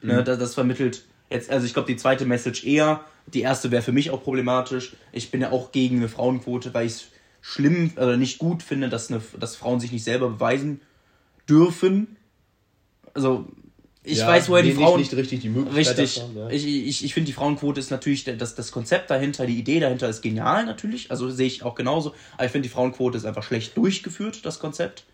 [0.03, 0.19] Ne, mhm.
[0.19, 3.83] Ne, das, das vermittelt jetzt, also ich glaube, die zweite Message eher, die erste wäre
[3.83, 4.95] für mich auch problematisch.
[5.13, 7.05] Ich bin ja auch gegen eine Frauenquote, weil ich es
[7.41, 10.81] schlimm oder nicht gut finde, dass, eine, dass Frauen sich nicht selber beweisen
[11.49, 12.17] dürfen.
[13.15, 13.49] Also,
[14.03, 14.99] ich ja, weiß, woher die Frauen.
[14.99, 16.23] Nicht richtig die Möglichkeit richtig.
[16.23, 16.51] Davon, ja.
[16.51, 20.09] Ich, ich, ich finde, die Frauenquote ist natürlich, das, das Konzept dahinter, die Idee dahinter
[20.09, 21.11] ist genial natürlich.
[21.11, 22.15] Also sehe ich auch genauso.
[22.35, 25.05] Aber ich finde, die Frauenquote ist einfach schlecht durchgeführt, das Konzept.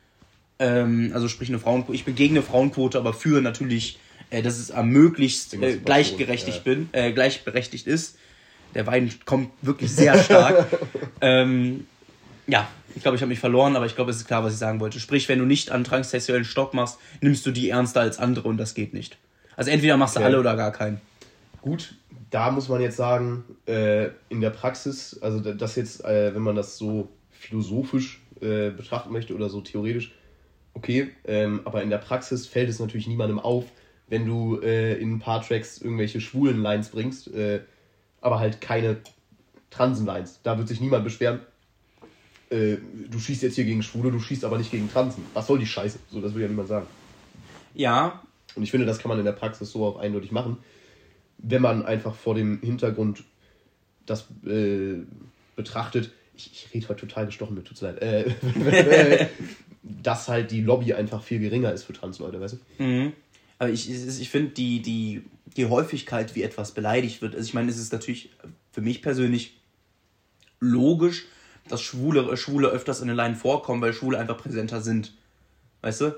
[0.58, 1.96] Ähm, also sprich eine Frauenquote.
[1.96, 3.98] Ich bin gegen eine Frauenquote, aber für natürlich
[4.30, 8.18] äh, dass es am möglichst äh, gleichgerechtigt bin, äh, gleichberechtigt ist.
[8.74, 10.66] Der Wein kommt wirklich sehr stark.
[11.20, 11.86] ähm,
[12.46, 14.58] ja, ich glaube, ich habe mich verloren, aber ich glaube, es ist klar, was ich
[14.58, 15.00] sagen wollte.
[15.00, 18.56] Sprich, wenn du nicht an transsexuellen Stopp machst, nimmst du die ernster als andere und
[18.56, 19.18] das geht nicht.
[19.56, 20.26] Also entweder machst du okay.
[20.26, 21.00] alle oder gar keinen.
[21.62, 21.94] Gut,
[22.30, 26.56] da muss man jetzt sagen, äh, in der Praxis, also das jetzt, äh, wenn man
[26.56, 30.12] das so philosophisch äh, betrachten möchte oder so theoretisch,
[30.74, 33.64] okay, ähm, aber in der Praxis fällt es natürlich niemandem auf,
[34.08, 37.60] wenn du äh, in ein paar Tracks irgendwelche schwulen Lines bringst, äh,
[38.20, 38.98] aber halt keine
[39.70, 40.40] Transen-Lines.
[40.42, 41.40] Da wird sich niemand beschweren.
[42.50, 42.76] Äh,
[43.10, 45.24] du schießt jetzt hier gegen Schwule, du schießt aber nicht gegen Transen.
[45.34, 45.98] Was soll die Scheiße?
[46.10, 46.86] So, das will ja niemand sagen.
[47.74, 48.22] Ja.
[48.54, 50.58] Und ich finde, das kann man in der Praxis so auch eindeutig machen,
[51.38, 53.24] wenn man einfach vor dem Hintergrund
[54.06, 55.02] das äh,
[55.56, 56.12] betrachtet.
[56.36, 58.00] Ich, ich rede heute total gestochen, mir tut's leid.
[58.00, 58.34] Äh,
[59.82, 62.82] dass halt die Lobby einfach viel geringer ist für Transleute, weißt du?
[62.82, 63.12] Mhm.
[63.58, 65.22] Aber ich, ich finde die, die,
[65.56, 68.30] die Häufigkeit, wie etwas beleidigt wird, also ich meine, es ist natürlich
[68.70, 69.58] für mich persönlich
[70.60, 71.26] logisch,
[71.68, 75.14] dass Schwule, Schwule öfters in den Line vorkommen, weil Schwule einfach präsenter sind.
[75.82, 76.16] Weißt du?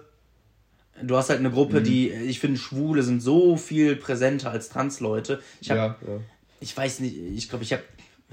[1.03, 1.85] Du hast halt eine Gruppe, mhm.
[1.85, 5.41] die, ich finde, Schwule sind so viel präsenter als Transleute.
[5.61, 6.21] Ich habe, ja, ja.
[6.61, 7.85] ich weiß nicht, ich glaube, ich habe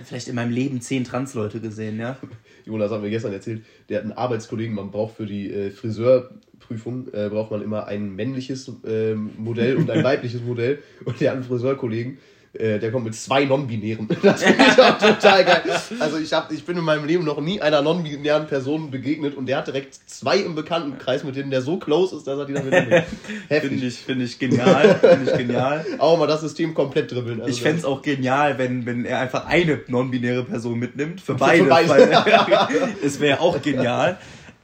[0.04, 2.18] vielleicht in meinem Leben zehn Transleute gesehen, ja.
[2.66, 7.08] Jonas hat mir gestern erzählt, der hat einen Arbeitskollegen, man braucht für die äh, Friseurprüfung,
[7.14, 10.80] äh, braucht man immer ein männliches äh, Modell und ein weibliches Modell.
[11.06, 12.18] Und der hat einen Friseurkollegen,
[12.60, 14.08] äh, der kommt mit zwei Non-Binären.
[14.22, 15.62] Das finde ich auch total geil.
[16.00, 19.46] Also ich, hab, ich bin in meinem Leben noch nie einer non-binären Person begegnet und
[19.46, 22.54] der hat direkt zwei im Bekanntenkreis, mit denen der so close ist, dass er die
[22.54, 23.04] damit nimmt.
[23.50, 24.96] Finde ich, find ich genial.
[24.96, 25.86] Finde ich genial.
[26.00, 27.42] Auch mal das System komplett dribbeln.
[27.42, 31.22] Also ich fände es auch genial, wenn, wenn er einfach eine non-binäre Person mitnimmt.
[31.22, 31.64] Für beide.
[31.64, 32.96] Für beide.
[33.04, 34.18] Es wäre auch genial.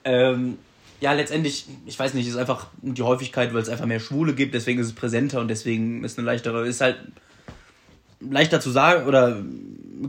[0.03, 0.57] Ähm,
[1.01, 4.53] ja, letztendlich, ich weiß nicht, ist einfach die Häufigkeit, weil es einfach mehr Schwule gibt,
[4.53, 6.97] deswegen ist es präsenter und deswegen ist eine leichtere, ist halt
[8.29, 9.43] leichter zu sagen oder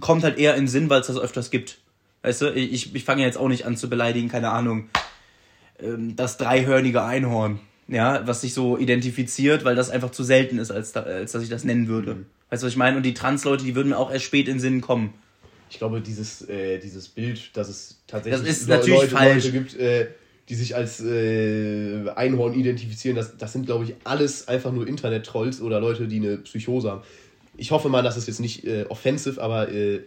[0.01, 1.79] kommt halt eher in Sinn, weil es das öfters gibt.
[2.23, 4.89] Weißt du, ich, ich fange jetzt auch nicht an zu beleidigen, keine Ahnung,
[5.81, 7.59] ähm, das dreihörnige Einhorn,
[7.89, 11.43] ja, was sich so identifiziert, weil das einfach zu selten ist, als, da, als dass
[11.43, 12.15] ich das nennen würde.
[12.15, 12.27] Mhm.
[12.51, 12.97] Weißt du, was ich meine?
[12.97, 15.15] Und die Trans-Leute, die würden mir auch erst spät in Sinn kommen.
[15.71, 19.45] Ich glaube, dieses, äh, dieses Bild, dass es tatsächlich das ist natürlich Leute, falsch.
[19.47, 20.09] Leute gibt, äh,
[20.49, 25.63] die sich als äh, Einhorn identifizieren, das, das sind, glaube ich, alles einfach nur Internet-Trolls
[25.63, 27.03] oder Leute, die eine Psychose haben
[27.57, 29.69] ich hoffe mal, dass es jetzt nicht äh, offensiv, aber.
[29.69, 30.03] Äh,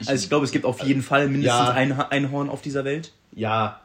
[0.00, 2.84] ich, also ich glaube, es gibt auf jeden Fall mindestens ja, ein Einhorn auf dieser
[2.84, 3.12] Welt.
[3.34, 3.80] Ja.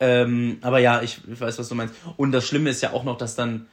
[0.00, 1.94] Ähm, aber ja, ich, ich, weiß, was du meinst.
[2.16, 3.66] Und das Schlimme ist ja auch noch, dass dann.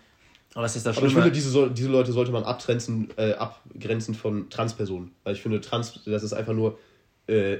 [0.55, 1.11] Was ist das Schlimme?
[1.11, 5.11] Aber ich finde, diese, diese Leute sollte man abgrenzen, äh, abgrenzen von Transpersonen.
[5.23, 6.79] Weil ich finde, Trans, das ist einfach nur.
[7.27, 7.59] Äh,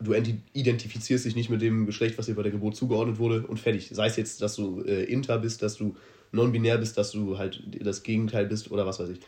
[0.00, 3.60] du identifizierst dich nicht mit dem Geschlecht, was dir bei der Geburt zugeordnet wurde und
[3.60, 3.90] fertig.
[3.92, 5.94] Sei es jetzt, dass du äh, inter bist, dass du
[6.32, 9.20] non-binär bist, dass du halt das Gegenteil bist oder was weiß ich.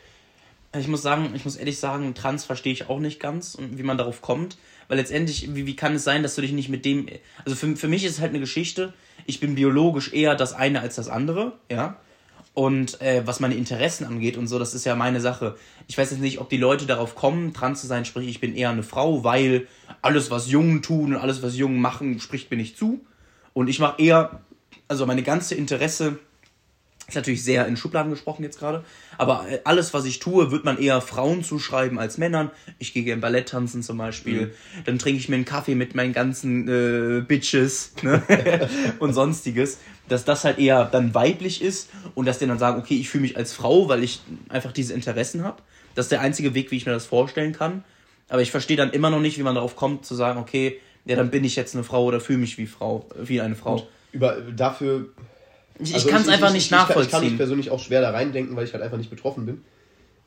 [0.77, 3.83] Ich muss sagen, ich muss ehrlich sagen, Trans verstehe ich auch nicht ganz und wie
[3.83, 4.57] man darauf kommt.
[4.87, 7.07] Weil letztendlich, wie, wie kann es sein, dass du dich nicht mit dem.
[7.45, 8.93] Also für, für mich ist es halt eine Geschichte.
[9.25, 11.97] Ich bin biologisch eher das eine als das andere, ja.
[12.55, 15.55] Und äh, was meine Interessen angeht und so, das ist ja meine Sache.
[15.87, 18.55] Ich weiß jetzt nicht, ob die Leute darauf kommen, trans zu sein, sprich, ich bin
[18.55, 19.67] eher eine Frau, weil
[20.03, 23.03] alles, was Jungen tun und alles, was Jungen machen, spricht mir nicht zu.
[23.53, 24.41] Und ich mache eher,
[24.87, 26.19] also meine ganze Interesse
[27.07, 28.83] Ist natürlich sehr in Schubladen gesprochen jetzt gerade.
[29.17, 32.49] Aber äh, alles, was ich tue, wird man eher Frauen zuschreiben als Männern.
[32.79, 34.47] Ich gehe gerne Ballett tanzen zum Beispiel.
[34.47, 34.51] Mhm.
[34.85, 38.23] Dann trinke ich mir einen Kaffee mit meinen ganzen äh, Bitches ne?
[38.99, 39.79] und sonstiges.
[40.07, 43.23] Dass das halt eher dann weiblich ist und dass die dann sagen, okay, ich fühle
[43.23, 45.61] mich als Frau, weil ich einfach diese Interessen habe.
[45.95, 47.83] Das ist der einzige Weg, wie ich mir das vorstellen kann.
[48.29, 51.15] Aber ich verstehe dann immer noch nicht, wie man darauf kommt, zu sagen, okay, ja,
[51.15, 53.73] dann bin ich jetzt eine Frau oder fühle mich wie Frau, wie eine Frau.
[53.75, 55.09] Und über, dafür
[55.79, 57.05] ich, also kann es einfach ich, nicht ich, nachvollziehen.
[57.05, 59.61] Ich kann, mich persönlich auch schwer da reindenken, weil ich halt einfach nicht betroffen bin.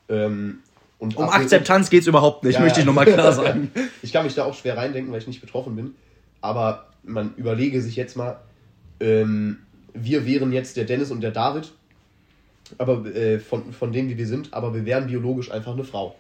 [0.09, 0.59] Ähm,
[0.99, 3.71] um Akzeptanz geht es überhaupt nicht, ja, möchte ich nochmal klar sagen.
[4.03, 5.95] ich kann mich da auch schwer reindenken, weil ich nicht betroffen bin.
[6.41, 8.41] Aber man überlege sich jetzt mal,
[9.01, 9.59] ähm,
[9.93, 11.73] wir wären jetzt der Dennis und der David,
[12.79, 16.17] aber äh, von, von dem, wie wir sind, aber wir wären biologisch einfach eine Frau.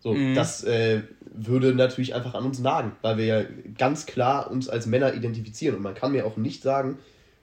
[0.00, 0.34] So, mhm.
[0.34, 1.02] das äh,
[1.32, 3.42] würde natürlich einfach an uns nagen, weil wir ja
[3.76, 5.76] ganz klar uns als Männer identifizieren.
[5.76, 6.98] Und man kann mir auch nicht sagen,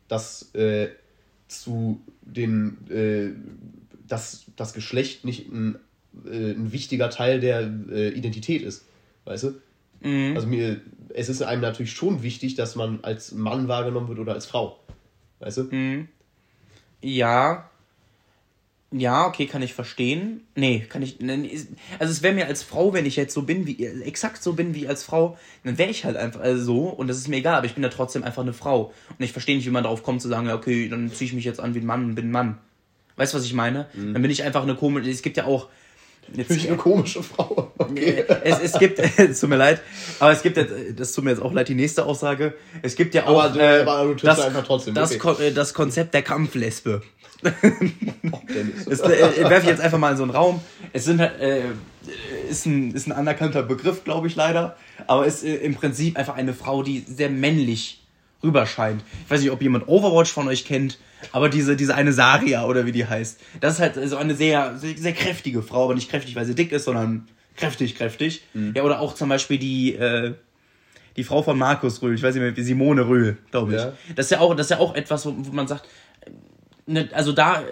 [0.07, 0.89] dass äh,
[1.47, 3.31] zu den, äh,
[4.07, 5.77] dass das Geschlecht nicht ein,
[6.25, 8.85] äh, ein wichtiger Teil der äh, Identität ist.
[9.25, 9.61] Weißt du?
[10.01, 10.35] Mhm.
[10.35, 10.81] Also mir,
[11.13, 14.79] es ist einem natürlich schon wichtig, dass man als Mann wahrgenommen wird oder als Frau.
[15.39, 15.63] Weißt du?
[15.63, 16.07] Mhm.
[17.01, 17.69] Ja.
[18.97, 20.41] Ja, okay, kann ich verstehen.
[20.55, 21.17] Nee, kann ich.
[21.99, 24.73] Also es wäre mir als Frau, wenn ich jetzt so bin, wie exakt so bin
[24.73, 27.65] wie als Frau, dann wäre ich halt einfach so und das ist mir egal, aber
[27.65, 28.93] ich bin ja trotzdem einfach eine Frau.
[29.17, 31.33] Und ich verstehe nicht, wie man darauf kommt zu sagen, ja, okay, dann ziehe ich
[31.33, 32.57] mich jetzt an wie ein Mann und bin ein Mann.
[33.17, 33.87] Weißt du, was ich meine?
[33.93, 34.13] Mhm.
[34.13, 35.09] Dann bin ich einfach eine komische.
[35.09, 35.67] Es gibt ja auch.
[36.33, 37.71] Jetzt, ich eine komische Frau.
[37.85, 38.25] Okay.
[38.43, 39.81] Es, es gibt, es tut mir leid,
[40.19, 42.53] aber es gibt, das tut mir jetzt auch leid, die nächste Aussage.
[42.81, 44.95] Es gibt ja auch aber, äh, aber du das, einfach trotzdem.
[44.95, 45.53] Das, okay.
[45.53, 47.01] das Konzept der Kampflesbe.
[47.41, 50.61] das äh, werfe ich jetzt einfach mal in so einen Raum.
[50.93, 51.61] Es sind halt, äh,
[52.49, 54.75] ist, ein, ist ein anerkannter Begriff, glaube ich leider,
[55.07, 58.01] aber ist äh, im Prinzip einfach eine Frau, die sehr männlich
[58.43, 59.03] rüberscheint.
[59.25, 60.97] Ich weiß nicht, ob jemand Overwatch von euch kennt,
[61.31, 64.77] aber diese, diese eine Saria oder wie die heißt, das ist halt so eine sehr,
[64.77, 68.43] sehr, sehr kräftige Frau, aber nicht kräftig, weil sie dick ist, sondern kräftig, kräftig.
[68.53, 68.73] Mhm.
[68.75, 70.33] Ja, oder auch zum Beispiel die, äh,
[71.15, 73.81] die Frau von Markus Rühl, ich weiß nicht mehr, wie Simone Rühl, glaube ich.
[73.81, 73.93] Ja.
[74.15, 75.87] Das ist ja auch, das ist ja auch etwas, wo, wo man sagt,
[76.85, 77.63] ne, also da,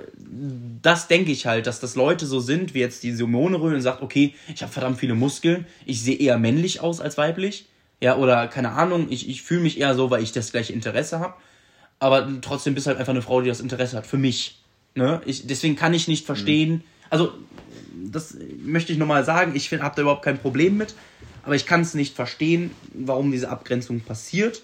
[0.82, 3.82] das denke ich halt, dass das Leute so sind, wie jetzt die Simone Röhl und
[3.82, 7.68] sagt, okay, ich habe verdammt viele Muskeln, ich sehe eher männlich aus als weiblich.
[8.02, 11.20] Ja, oder keine Ahnung, ich, ich fühle mich eher so, weil ich das gleiche Interesse
[11.20, 11.36] habe.
[12.04, 14.06] Aber trotzdem bist du halt einfach eine Frau, die das Interesse hat.
[14.06, 14.60] Für mich.
[14.94, 15.22] Ne?
[15.26, 16.74] Ich, deswegen kann ich nicht verstehen.
[16.74, 16.82] Mhm.
[17.10, 17.32] Also,
[18.12, 19.56] das möchte ich nochmal sagen.
[19.56, 20.96] Ich habe da überhaupt kein Problem mit.
[21.44, 24.64] Aber ich kann es nicht verstehen, warum diese Abgrenzung passiert.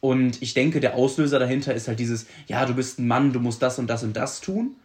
[0.00, 3.40] Und ich denke, der Auslöser dahinter ist halt dieses, ja, du bist ein Mann, du
[3.40, 4.76] musst das und das und das tun.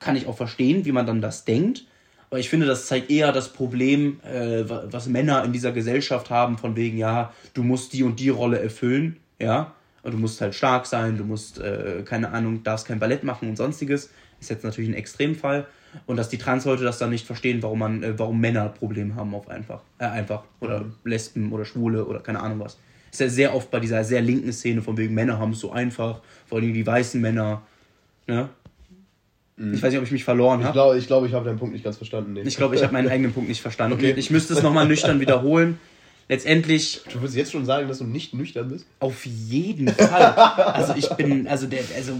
[0.00, 1.84] Kann ich auch verstehen, wie man dann das denkt.
[2.28, 6.58] Aber ich finde, das zeigt eher das Problem, äh, was Männer in dieser Gesellschaft haben,
[6.58, 9.72] von wegen, ja, du musst die und die Rolle erfüllen, ja.
[10.10, 13.56] Du musst halt stark sein, du musst, äh, keine Ahnung, darfst kein Ballett machen und
[13.56, 14.10] sonstiges.
[14.40, 15.66] Ist jetzt natürlich ein Extremfall.
[16.06, 19.34] Und dass die Transleute das dann nicht verstehen, warum man, äh, warum Männer Probleme haben
[19.34, 19.80] auf einfach.
[19.98, 20.44] Äh, einfach.
[20.60, 22.76] Oder Lesben oder Schwule oder keine Ahnung was
[23.16, 25.72] ist ja sehr oft bei dieser sehr linken Szene, von wegen Männer haben es so
[25.72, 27.62] einfach, vor allem die weißen Männer.
[28.26, 28.48] Ne?
[29.56, 29.74] Mhm.
[29.74, 30.68] Ich weiß nicht, ob ich mich verloren habe.
[30.68, 32.34] Ich glaube, ich, glaub, ich habe deinen Punkt nicht ganz verstanden.
[32.34, 32.42] Nee.
[32.42, 33.96] Ich glaube, ich habe meinen eigenen Punkt nicht verstanden.
[33.96, 34.14] Okay.
[34.16, 35.78] Ich müsste es nochmal nüchtern wiederholen.
[36.28, 37.02] Letztendlich.
[37.12, 38.86] Du willst jetzt schon sagen, dass du nicht nüchtern bist?
[38.98, 40.34] Auf jeden Fall.
[40.76, 42.14] Also ich bin, also der, also,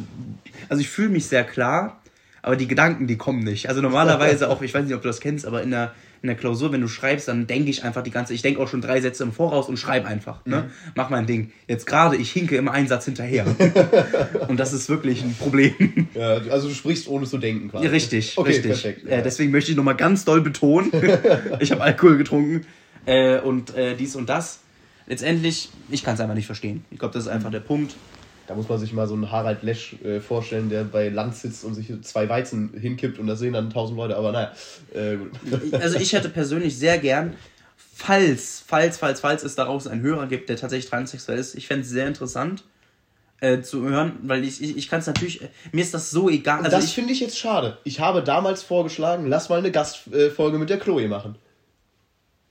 [0.68, 2.00] also ich fühle mich sehr klar,
[2.42, 3.68] aber die Gedanken, die kommen nicht.
[3.68, 5.92] Also normalerweise auch, ich weiß nicht, ob du das kennst, aber in der
[6.22, 8.68] in der Klausur, wenn du schreibst, dann denke ich einfach die ganze, ich denke auch
[8.68, 10.44] schon drei Sätze im Voraus und schreibe einfach.
[10.44, 10.62] Ne?
[10.62, 10.70] Mhm.
[10.94, 11.52] Mach mein Ding.
[11.68, 13.46] Jetzt gerade, ich hinke immer einen Satz hinterher.
[14.48, 16.08] und das ist wirklich ein Problem.
[16.14, 17.84] Ja, also du sprichst ohne zu denken quasi.
[17.84, 18.72] Ja, richtig, okay, richtig.
[18.72, 19.20] Perfekt, ja.
[19.20, 20.90] deswegen möchte ich nochmal ganz doll betonen,
[21.60, 22.66] ich habe Alkohol getrunken
[23.06, 24.60] äh, und äh, dies und das.
[25.06, 26.84] Letztendlich, ich kann es einfach nicht verstehen.
[26.90, 27.94] Ich glaube, das ist einfach der Punkt.
[28.46, 31.64] Da muss man sich mal so einen Harald Lesch äh, vorstellen, der bei Land sitzt
[31.64, 34.52] und sich zwei Weizen hinkippt und das sehen dann tausend Leute, aber naja.
[34.94, 35.18] Äh,
[35.72, 37.34] also ich hätte persönlich sehr gern,
[37.76, 41.82] falls, falls, falls, falls es daraus einen Hörer gibt, der tatsächlich transsexuell ist, ich fände
[41.82, 42.62] es sehr interessant
[43.40, 45.40] äh, zu hören, weil ich, ich, ich kann es natürlich,
[45.72, 46.64] mir ist das so egal.
[46.64, 47.78] Also das finde ich jetzt schade.
[47.84, 51.36] Ich habe damals vorgeschlagen, lass mal eine Gastfolge mit der Chloe machen.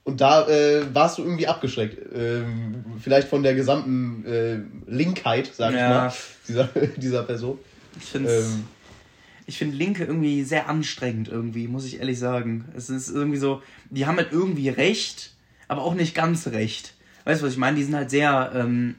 [0.06, 1.98] Und da äh, warst du irgendwie abgeschreckt.
[2.14, 6.12] Ähm, vielleicht von der gesamten äh, Linkheit, sag ich mal,
[6.46, 6.64] dieser,
[6.96, 7.58] dieser Person.
[7.98, 8.64] Ich finde ähm,
[9.46, 12.66] ich finde Linke irgendwie sehr anstrengend irgendwie, muss ich ehrlich sagen.
[12.76, 15.32] Es ist irgendwie so, die haben halt irgendwie recht,
[15.66, 16.94] aber auch nicht ganz recht.
[17.24, 17.76] Weißt du, was ich meine?
[17.76, 18.94] Die sind halt sehr, ähm,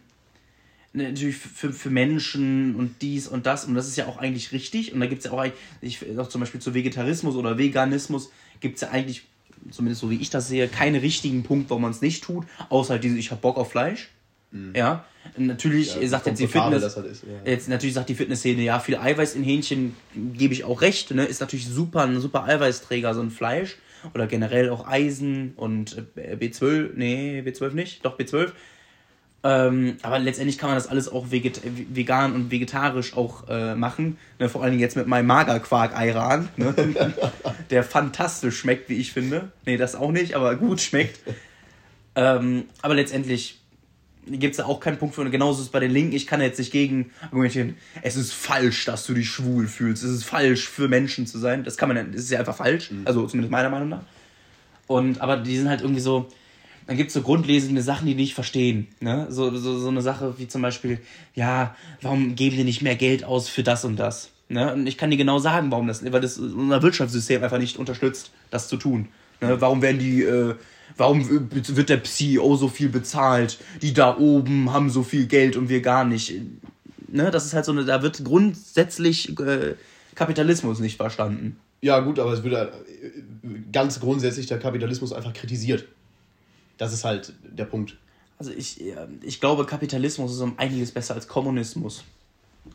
[0.91, 4.51] ne, natürlich für, für Menschen und dies und das und das ist ja auch eigentlich
[4.51, 4.91] richtig.
[4.91, 5.45] Und da gibt es ja auch,
[5.80, 8.30] ich, auch zum Beispiel zu Vegetarismus oder Veganismus
[8.60, 9.24] gibt es ja eigentlich
[9.72, 12.93] zumindest so wie ich das sehe, keinen richtigen Punkt, warum man es nicht tut, außer
[12.95, 14.09] halt diese, ich habe Bock auf Fleisch.
[14.74, 15.05] Ja,
[15.36, 17.51] natürlich Ja, sagt jetzt die Fitness, das halt ist, ja.
[17.51, 21.26] jetzt natürlich sagt die Fitnessszene, ja, viel Eiweiß in Hähnchen gebe ich auch recht, ne,
[21.26, 23.76] ist natürlich super, ein super Eiweißträger, so ein Fleisch
[24.13, 28.51] oder generell auch Eisen und äh, B12, nee, B12 nicht, doch B12.
[29.44, 34.18] Ähm, aber letztendlich kann man das alles auch veget vegan und vegetarisch auch äh, machen.
[34.40, 36.74] Ne, vor allen Dingen jetzt mit meinem Magerquark-Ayran, ne,
[37.70, 39.52] der fantastisch schmeckt, wie ich finde.
[39.66, 41.20] Nee, das auch nicht, aber gut schmeckt.
[42.16, 43.60] Ähm, aber letztendlich
[44.26, 45.22] gibt es da auch keinen Punkt für.
[45.22, 46.16] Und genauso ist es bei den Linken.
[46.16, 50.04] Ich kann jetzt nicht gegen argumentieren, es ist falsch, dass du dich schwul fühlst.
[50.04, 51.64] Es ist falsch, für Menschen zu sein.
[51.64, 52.90] Das kann man, das ist ja einfach falsch.
[53.06, 54.04] Also zumindest meiner Meinung nach.
[54.88, 56.28] Und, aber die sind halt irgendwie so,
[56.88, 58.88] dann gibt es so grundlegende Sachen, die die nicht verstehen.
[59.02, 59.28] Ne?
[59.30, 61.00] So, so, so eine Sache wie zum Beispiel,
[61.36, 64.32] ja, warum geben die nicht mehr Geld aus für das und das?
[64.48, 64.74] Ne?
[64.74, 68.32] Und ich kann dir genau sagen, warum das, weil das unser Wirtschaftssystem einfach nicht unterstützt,
[68.50, 69.10] das zu tun.
[69.42, 69.60] Ne?
[69.60, 70.56] Warum werden die, äh,
[70.96, 73.60] warum wird der CEO so viel bezahlt?
[73.82, 76.36] Die da oben haben so viel Geld und wir gar nicht.
[77.10, 77.32] Ne?
[77.32, 79.76] Das ist halt so eine, da wird grundsätzlich äh,
[80.16, 81.58] Kapitalismus nicht verstanden.
[81.82, 82.72] Ja, gut, aber es wird äh,
[83.74, 85.86] ganz grundsätzlich der Kapitalismus einfach kritisiert.
[86.78, 87.98] Das ist halt der Punkt.
[88.40, 92.04] Also ich, ja, ich glaube, Kapitalismus ist um einiges besser als Kommunismus.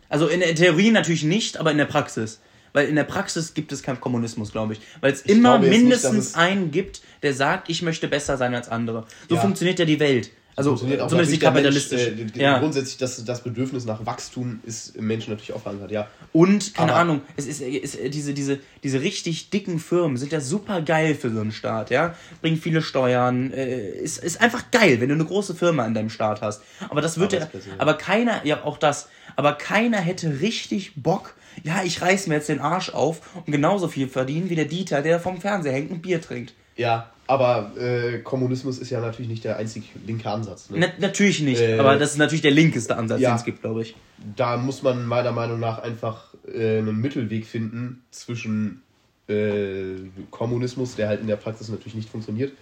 [0.08, 2.40] Also in der Theorie natürlich nicht, aber in der Praxis.
[2.72, 4.80] Weil in der Praxis gibt es keinen Kommunismus, glaube ich.
[5.02, 8.68] Weil es immer nicht, mindestens es- einen gibt, der sagt, ich möchte besser sein als
[8.70, 9.06] andere.
[9.28, 9.40] So Ja.
[9.42, 10.30] funktioniert ja die Welt.
[10.54, 12.10] Also zumindest die der Mensch, kapitalistische.
[12.10, 12.58] äh, ja.
[12.58, 16.08] Grundsätzlich das, das Bedürfnis nach Wachstum ist im Menschen natürlich auch verankert, ja.
[16.32, 20.40] Und, keine Aber- Ahnung, es ist, ist diese, diese, diese richtig dicken Firmen sind ja
[20.40, 22.14] super geil für so einen Staat, ja.
[22.42, 26.10] Bringen viele Steuern, äh, ist, ist einfach geil, wenn du eine große Firma in deinem
[26.10, 26.62] Staat hast.
[26.90, 27.48] Aber das wird ja.
[27.78, 31.34] aber keiner, ja auch das, aber keiner hätte richtig Bock,
[31.64, 35.00] ja, ich reiß mir jetzt den Arsch auf und genauso viel verdienen wie der Dieter,
[35.02, 36.54] der vom Fernseher hängt und Bier trinkt.
[36.76, 40.70] Ja, aber äh, Kommunismus ist ja natürlich nicht der einzig linke Ansatz.
[40.70, 40.78] Ne?
[40.80, 43.30] Na, natürlich nicht, Äh, aber das ist natürlich der linkeste Ansatz, ja.
[43.30, 43.94] den es gibt, glaube ich.
[44.36, 48.82] Da muss man meiner Meinung nach einfach äh, einen Mittelweg finden zwischen
[49.28, 49.94] äh,
[50.30, 52.52] Kommunismus, der halt in der Praxis natürlich nicht funktioniert,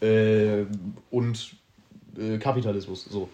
[0.00, 0.64] äh,
[1.10, 1.56] und
[2.18, 3.04] äh, Kapitalismus.
[3.04, 3.28] So.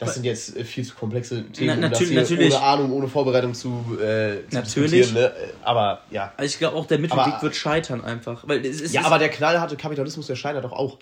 [0.00, 2.52] Das sind jetzt äh, viel zu komplexe Themen, Na, um das natürlich.
[2.54, 3.68] ohne Ahnung, ohne Vorbereitung zu,
[4.00, 4.90] äh, zu Natürlich.
[4.92, 5.14] diskutieren.
[5.14, 5.32] Ne?
[5.62, 6.32] Aber ja.
[6.38, 8.48] Also ich glaube auch, der Mittelweg Aber- wird scheitern einfach.
[8.48, 10.98] Weil es ist, Ja, aber der knallharte Kapitalismus, der scheitert doch auch.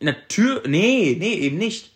[0.00, 1.92] Natür nee, nee, eben nicht.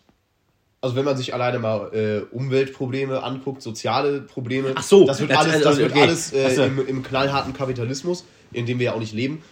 [0.80, 5.30] Also wenn man sich alleine mal äh, Umweltprobleme anguckt, soziale Probleme, Ach so, das wird
[5.30, 6.02] alles, das also, wird okay.
[6.02, 6.62] alles äh, so.
[6.64, 9.42] im, im knallharten Kapitalismus, in dem wir ja auch nicht leben.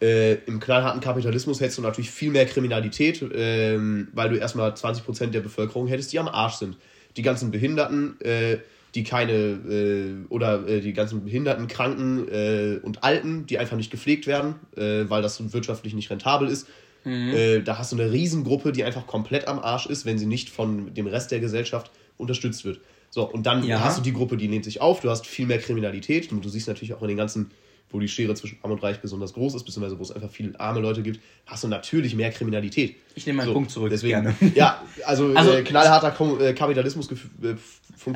[0.00, 5.32] Äh, Im knallharten Kapitalismus hättest du natürlich viel mehr Kriminalität, ähm, weil du erstmal 20%
[5.32, 6.76] der Bevölkerung hättest, die am Arsch sind.
[7.16, 8.58] Die ganzen Behinderten, äh,
[8.94, 13.90] die keine, äh, oder äh, die ganzen Behinderten, Kranken äh, und Alten, die einfach nicht
[13.90, 16.66] gepflegt werden, äh, weil das wirtschaftlich nicht rentabel ist.
[17.34, 20.48] Äh, da hast du eine Riesengruppe, die einfach komplett am Arsch ist, wenn sie nicht
[20.50, 22.80] von dem Rest der Gesellschaft unterstützt wird.
[23.10, 23.84] So, und dann Ja.
[23.84, 26.48] hast du die Gruppe, die lehnt sich auf, du hast viel mehr Kriminalität und du
[26.48, 27.50] siehst natürlich auch in den ganzen,
[27.94, 30.58] wo die Schere zwischen Arm und Reich besonders groß ist, beziehungsweise wo es einfach viele
[30.58, 32.96] arme Leute gibt, hast du natürlich mehr Kriminalität.
[33.14, 34.34] Ich nehme meinen Punkt zurück, Deswegen, gerne.
[34.56, 37.56] Ja, also, Also, äh, knallharter Kom äh, Kapitalismus äh, funktioniert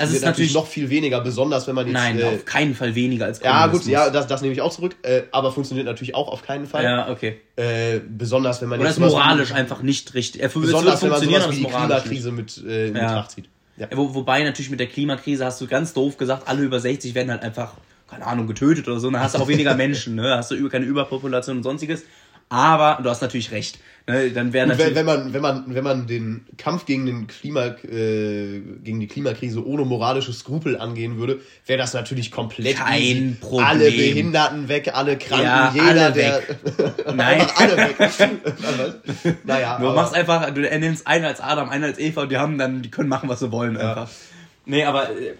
[0.00, 1.94] Also ist natürlich natürlich- noch viel weniger, besonders wenn man jetzt.
[1.94, 3.92] Nein, äh, auf keinen Fall weniger als ja, gut, Kommunismus.
[3.92, 6.82] ja, das, das nehme ich auch zurück, äh, aber funktioniert natürlich auch auf keinen Fall.
[6.82, 7.40] Ja, okay.
[7.54, 10.42] Äh, besonders wenn man Oder jetzt ist sowas moralisch wie, einfach nicht richtig.
[10.42, 11.64] Er besonders wenn man sowas wie ist die.
[11.72, 13.02] Klimakrise mit äh, in Ja.
[13.06, 13.48] Betracht zieht.
[13.76, 17.14] Ja, Wo, wobei natürlich mit der Klimakrise hast du ganz doof gesagt, alle über 60
[17.14, 17.74] werden halt einfach,
[18.08, 19.10] keine Ahnung, getötet oder so.
[19.10, 20.36] Dann hast du auch weniger Menschen, ne?
[20.36, 22.04] Hast du keine Überpopulation und sonstiges.
[22.50, 23.78] Aber du hast natürlich recht.
[24.06, 24.30] Ne?
[24.30, 24.94] Dann wäre natürlich.
[24.94, 29.06] wenn, wenn, man, wenn, man, wenn man den Kampf gegen, den Klima, äh, gegen die
[29.06, 33.36] Klimakrise ohne moralische Skrupel angehen würde, wäre das natürlich komplett Kein easy.
[33.38, 33.66] Problem.
[33.66, 36.42] Alle Behinderten weg, alle Kranken, Ja, jeder, alle der.
[37.14, 37.46] Nein.
[37.56, 37.96] Alle weg.
[39.44, 42.38] naja, Du aber- machst einfach, du nennst einen als Adam, einen als Eva und die
[42.38, 44.08] haben dann, die können machen, was sie wollen einfach.
[44.64, 45.34] Nee, aber äh,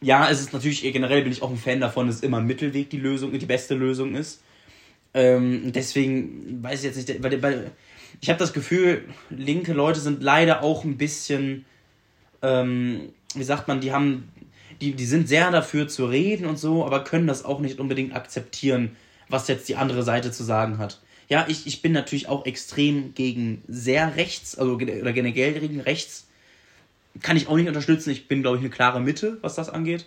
[0.00, 2.98] ja, es ist natürlich, generell bin ich auch ein Fan davon, dass immer Mittelweg die
[2.98, 4.42] Lösung, die beste Lösung ist.
[5.12, 7.70] Ähm, deswegen weiß ich jetzt nicht, weil, weil
[8.20, 11.64] ich habe das Gefühl, linke Leute sind leider auch ein bisschen,
[12.42, 14.28] ähm, wie sagt man, die haben,
[14.80, 18.14] die, die sind sehr dafür zu reden und so, aber können das auch nicht unbedingt
[18.14, 18.96] akzeptieren,
[19.28, 21.00] was jetzt die andere Seite zu sagen hat.
[21.28, 26.28] Ja, ich, ich bin natürlich auch extrem gegen sehr rechts, also oder generell gegen rechts.
[27.22, 28.10] Kann ich auch nicht unterstützen.
[28.10, 30.04] Ich bin, glaube ich, eine klare Mitte, was das angeht.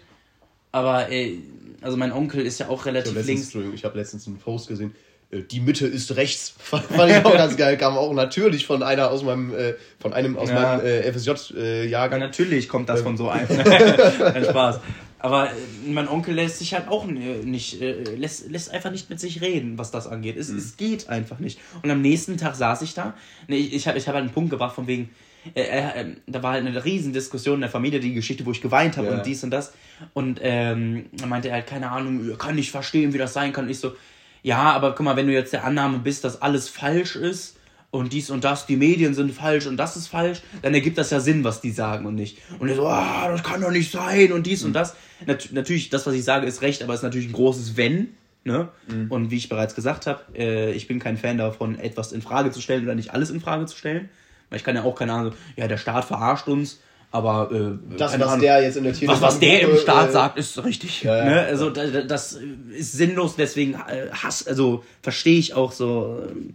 [0.72, 1.38] Aber, äh,
[1.82, 3.76] also mein Onkel ist ja auch Ich relativ habe letztens, links.
[3.76, 4.94] Ich habe letztens einen Post gesehen.
[5.32, 6.54] äh, Die Mitte ist rechts.
[6.58, 7.78] Fand ich auch ganz geil.
[7.78, 10.78] Kam auch natürlich von einer aus meinem, äh, von einem aus Ja.
[10.78, 12.20] meinem äh, FSJ-Jahrgang.
[12.22, 13.48] Ja, natürlich kommt das von so einem.
[13.48, 14.80] Kein Spaß.
[15.20, 15.54] Aber äh,
[15.88, 19.42] mein Onkel lässt sich halt auch äh, nicht, äh, lässt, lässt einfach nicht mit sich
[19.42, 20.38] reden, was das angeht.
[20.38, 21.60] Es, es geht einfach nicht.
[21.82, 23.16] Und am nächsten Tag saß ich da.
[23.48, 25.10] Nee, ich, ich habe ich hab halt einen Punkt gebracht von wegen,
[25.56, 25.62] äh,
[26.02, 28.98] äh, da war halt eine riesen Diskussion in der Familie, die Geschichte, wo ich geweint
[28.98, 29.14] habe Ja.
[29.18, 29.74] und dies und das.
[30.14, 33.66] Und ähm, dann meinte er halt, keine Ahnung, kann nicht verstehen, wie das sein kann.
[33.66, 33.96] Und ich so,
[34.44, 37.58] ja, aber guck mal, wenn du jetzt der Annahme bist, dass alles falsch ist
[37.92, 41.10] und dies und das, die Medien sind falsch und das ist falsch, dann ergibt das
[41.10, 42.38] ja Sinn, was die sagen und nicht.
[42.60, 44.96] Und er so, ah, das kann doch nicht sein und dies und das.
[45.26, 48.10] Nat natürlich, das, was ich sage, ist recht, aber es ist natürlich ein großes Wenn.
[48.44, 48.70] Ne?
[49.10, 52.52] Und wie ich bereits gesagt habe, äh, ich bin kein Fan davon, etwas in Frage
[52.52, 54.08] zu stellen oder nicht alles in Frage zu stellen.
[54.50, 56.80] Weil ich kann ja auch keine Ahnung, ja, der Staat verarscht uns,
[57.12, 60.12] aber äh, Das, was Ahnung, der jetzt in der was, was der im Staat äh,
[60.12, 61.04] sagt, ist richtig.
[61.04, 61.32] ja, ne?
[61.36, 61.42] ja.
[61.44, 62.40] Also da- das
[62.78, 66.54] ist sinnlos, deswegen äh, Hass, also verstehe ich auch so ähm,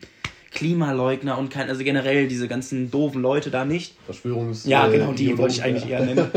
[0.52, 3.94] Klimaleugner und kein, also generell diese ganzen doofen Leute da nicht.
[4.04, 4.66] Verschwörungs.
[4.66, 5.98] Ja, äh, genau, die Ideologen, wollte ich eigentlich ja.
[5.98, 6.30] eher nennen.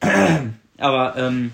[0.78, 1.52] Aber ähm,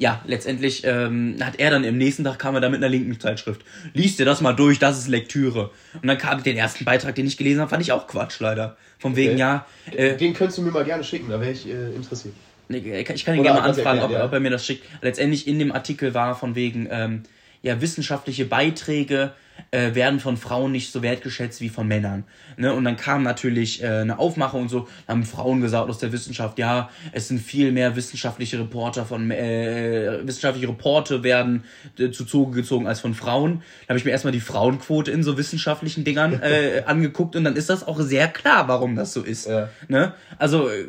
[0.00, 3.20] ja, letztendlich ähm, hat er dann im nächsten Tag kam er da mit einer linken
[3.20, 3.60] Zeitschrift.
[3.92, 5.70] Lies dir das mal durch, das ist Lektüre.
[6.00, 8.78] Und dann kam den ersten Beitrag, den ich gelesen habe, fand ich auch Quatsch leider.
[8.98, 9.40] Von wegen, Okay.
[9.40, 12.34] ja, äh, Den könntest du mir mal gerne schicken, da wäre ich äh, interessiert.
[12.70, 14.24] Ich kann ihn Oder gerne mal anfragen, erklärt, ob, ja.
[14.24, 14.86] ob er mir das schickt.
[15.02, 17.24] Letztendlich in dem Artikel war von wegen, ähm,
[17.60, 19.32] ja, wissenschaftliche Beiträge
[19.70, 22.24] äh, werden von Frauen nicht so wertgeschätzt wie von Männern.
[22.56, 22.72] Ne?
[22.74, 26.12] Und dann kam natürlich äh, eine Aufmachung und so, da haben Frauen gesagt aus der
[26.12, 31.64] Wissenschaft, ja, es sind viel mehr wissenschaftliche Reporter von, äh, wissenschaftliche Reporte werden
[31.98, 33.62] äh, zu Zuge gezogen als von Frauen.
[33.86, 37.56] Da habe ich mir erstmal die Frauenquote in so wissenschaftlichen Dingern äh, angeguckt und dann
[37.56, 39.46] ist das auch sehr klar, warum das so ist.
[39.46, 39.68] Ja.
[39.88, 40.14] Ne?
[40.38, 40.86] Also äh,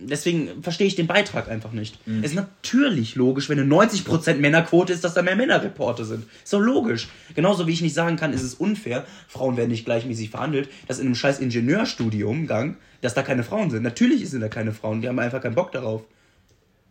[0.00, 2.06] deswegen verstehe ich den Beitrag einfach nicht.
[2.06, 2.22] Mhm.
[2.22, 6.24] Es ist natürlich logisch, wenn eine 90% Männerquote ist, dass da mehr Männerreporter sind.
[6.42, 7.08] Ist doch logisch.
[7.34, 10.98] Genauso wie ich nicht sagen kann, ist es unfair, Frauen werden nicht gleichmäßig verhandelt, dass
[10.98, 13.82] in einem scheiß Ingenieurstudiumgang, dass da keine Frauen sind.
[13.82, 16.02] Natürlich sind da keine Frauen, die haben einfach keinen Bock darauf.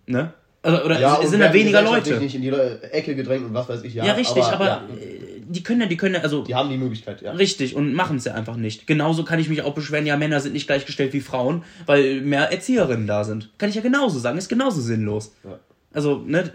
[0.05, 0.33] Ne?
[0.61, 2.19] Also, oder Ja, es sind da weniger Leute.
[2.19, 3.93] nicht in die Ecke gedrängt und was weiß ich.
[3.93, 6.69] Ja, Ja, richtig, aber, ja, äh, die können ja, die können ja, also die haben
[6.69, 7.31] die Möglichkeit, ja.
[7.31, 8.85] Richtig, und machen es ja einfach nicht.
[8.85, 12.51] Genauso kann ich mich auch beschweren, ja, Männer sind nicht gleichgestellt wie Frauen, weil mehr
[12.51, 13.49] Erzieherinnen da sind.
[13.57, 15.33] Kann ich ja genauso sagen, ist genauso sinnlos.
[15.43, 15.59] Ja.
[15.93, 16.51] Also, ne,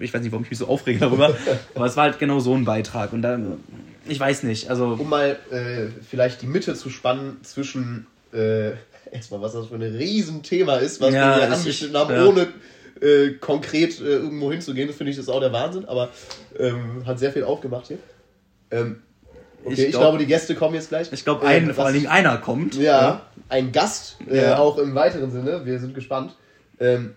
[0.00, 1.36] ich weiß nicht, warum ich mich so aufrege darüber,
[1.74, 3.12] aber es war halt genau so ein Beitrag.
[3.12, 3.58] Und dann,
[4.06, 8.70] ich weiß nicht, also, Um mal äh, vielleicht die Mitte zu spannen zwischen äh,
[9.12, 12.24] erstmal, was das für ein Riesenthema ist, was Ja, wir hier angeschnitten haben, ja.
[12.26, 12.48] ohne
[13.00, 14.86] äh, konkret äh, irgendwo hinzugehen.
[14.88, 16.10] Das finde ich das auch der Wahnsinn, aber
[16.58, 17.98] ähm, hat sehr viel aufgemacht hier.
[18.70, 19.02] Ähm,
[19.64, 21.12] okay, ich, Ich glaub- glaube, die Gäste kommen jetzt gleich.
[21.12, 22.74] ich glaube, Äh, was- vor allen Dingen einer kommt.
[22.76, 24.58] Ja, ein Gast, äh, Ja.
[24.58, 25.64] auch im weiteren Sinne.
[25.66, 26.36] Wir sind gespannt.
[26.78, 27.14] Ähm,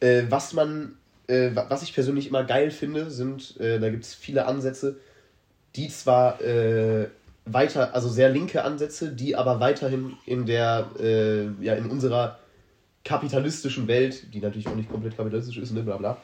[0.00, 4.14] äh, was man, äh, wa- was ich persönlich immer geil finde, sind, da gibt es
[4.14, 4.96] viele Ansätze,
[5.76, 7.08] die zwar äh,
[7.46, 12.38] weiter, also sehr linke Ansätze, die aber weiterhin in der, äh, ja, in unserer
[13.04, 16.16] kapitalistischen Welt, die natürlich auch nicht komplett kapitalistisch ist, ne, bla bla,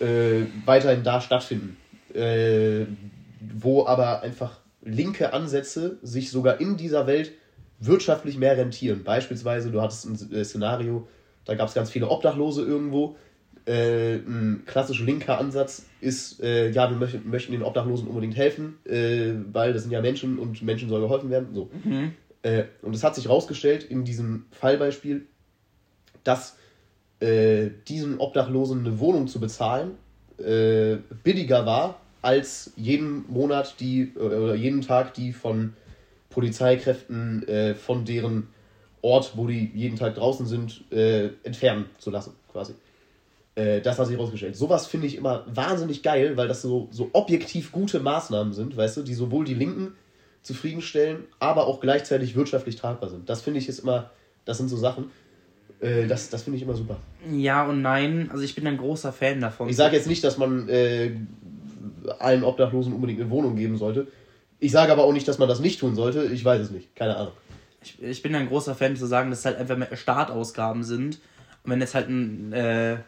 [0.00, 1.76] äh, weiterhin da stattfinden.
[2.14, 2.86] Äh,
[3.54, 7.32] wo aber einfach linke Ansätze sich sogar in dieser Welt
[7.80, 9.02] wirtschaftlich mehr rentieren.
[9.04, 11.08] Beispielsweise, du hattest ein äh, Szenario,
[11.44, 13.16] da gab es ganz viele Obdachlose irgendwo.
[13.64, 18.78] Äh, ein klassisch linker Ansatz ist, äh, ja, wir möchten, möchten den Obdachlosen unbedingt helfen,
[18.84, 21.48] äh, weil das sind ja Menschen und Menschen soll geholfen werden.
[21.54, 21.70] So.
[22.42, 25.26] Äh, und es hat sich herausgestellt in diesem Fallbeispiel,
[26.24, 26.56] dass
[27.20, 29.92] äh, diesen Obdachlosen eine Wohnung zu bezahlen
[30.38, 35.74] äh, billiger war, als jeden Monat die oder jeden Tag die von
[36.30, 38.46] Polizeikräften von deren
[39.02, 42.74] Ort, wo die jeden Tag draußen sind, entfernen zu lassen, quasi.
[43.54, 44.56] Äh, das hat sich herausgestellt.
[44.56, 48.96] Sowas finde ich immer wahnsinnig geil, weil das so, so objektiv gute Maßnahmen sind, weißt
[48.96, 49.94] du, die sowohl die Linken
[50.42, 53.28] zufriedenstellen, aber auch gleichzeitig wirtschaftlich tragbar sind.
[53.28, 54.10] Das finde ich ist immer,
[54.44, 55.10] das sind so Sachen,
[55.80, 56.96] äh, das, das finde ich immer super.
[57.30, 59.68] Ja und nein, also ich bin ein großer Fan davon.
[59.68, 61.12] Ich sage jetzt nicht, dass man äh,
[62.18, 64.06] allen Obdachlosen unbedingt eine Wohnung geben sollte.
[64.60, 66.24] Ich sage aber auch nicht, dass man das nicht tun sollte.
[66.26, 66.94] Ich weiß es nicht.
[66.94, 67.32] Keine Ahnung.
[67.82, 71.18] ich, ich bin ein großer Fan zu sagen, dass es halt einfach mehr Startausgaben sind.
[71.64, 72.98] Und wenn jetzt halt ein, äh,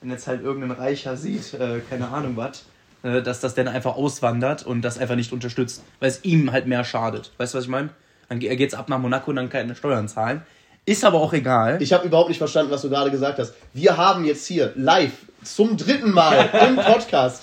[0.00, 2.64] wenn jetzt halt irgendein Reicher sieht, äh, keine Ahnung was,
[3.02, 6.66] äh, dass das dann einfach auswandert und das einfach nicht unterstützt, weil es ihm halt
[6.66, 7.32] mehr schadet.
[7.38, 7.90] Weißt du, was ich meine?
[8.28, 10.42] Dann ge- geht's ab nach Monaco und dann keine Steuern zahlen.
[10.84, 11.82] Ist aber auch egal.
[11.82, 13.54] Ich habe überhaupt nicht verstanden, was du gerade gesagt hast.
[13.74, 15.12] Wir haben jetzt hier live
[15.44, 17.42] zum dritten Mal im Podcast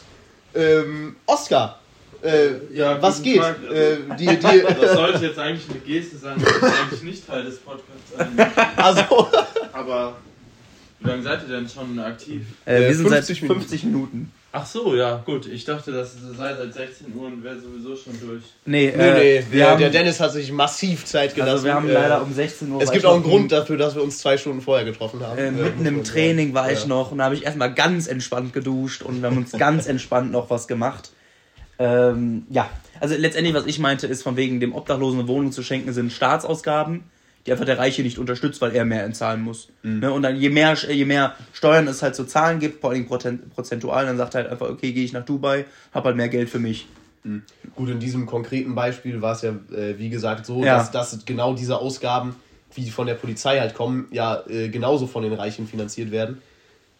[0.56, 1.80] ähm, Oscar.
[2.24, 3.40] Äh, Ja, was geht?
[3.42, 3.58] Tag.
[3.72, 7.44] Äh, die, die, Das sollte jetzt eigentlich eine Geste sein, das sollte eigentlich nicht Teil
[7.44, 8.52] des Podcasts sein.
[8.78, 9.28] also,
[9.74, 10.16] Aber
[11.00, 12.42] wie lange seid ihr denn schon aktiv?
[12.66, 13.60] äh, äh, wir sind 50 seit Minuten.
[13.62, 14.32] 50 Minuten.
[14.58, 15.48] Ach so, ja, gut.
[15.48, 18.42] Ich dachte, das sei seit 16 Uhr und wäre sowieso schon durch.
[18.66, 21.52] Nee, nee, äh, nee, wir der, haben, der Dennis hat sich massiv Zeit gelassen.
[21.52, 22.82] also wir haben Äh, leider um 16 Uhr.
[22.82, 25.38] Es gibt auch einen Grund dafür, dass wir uns zwei Stunden vorher getroffen haben.
[25.38, 26.88] Äh, Äh, mitten im Training war ich Ja.
[26.88, 30.32] noch und da habe ich erstmal ganz entspannt geduscht und wir haben uns ganz entspannt
[30.32, 31.12] noch was gemacht.
[31.78, 32.70] Ähm, ja,
[33.02, 36.14] also letztendlich, was ich meinte, ist von wegen dem Obdachlosen eine Wohnung zu schenken, sind
[36.14, 37.04] Staatsausgaben,
[37.46, 39.70] die einfach der Reiche nicht unterstützt, weil er mehr entzahlen muss.
[39.84, 40.12] Ne?
[40.12, 43.50] Und dann je mehr, je mehr Steuern es halt so Zahlen gibt, vor allem prozent-
[43.54, 46.50] prozentual, dann sagt er halt einfach, okay, gehe ich nach Dubai, hab halt mehr Geld
[46.50, 46.88] für mich.
[47.76, 50.78] Gut, in diesem konkreten Beispiel war es ja, äh, wie gesagt, so, Ja.
[50.78, 52.36] dass, dass genau diese Ausgaben,
[52.74, 56.42] wie die von der Polizei halt kommen, ja äh, genauso von den Reichen finanziert werden.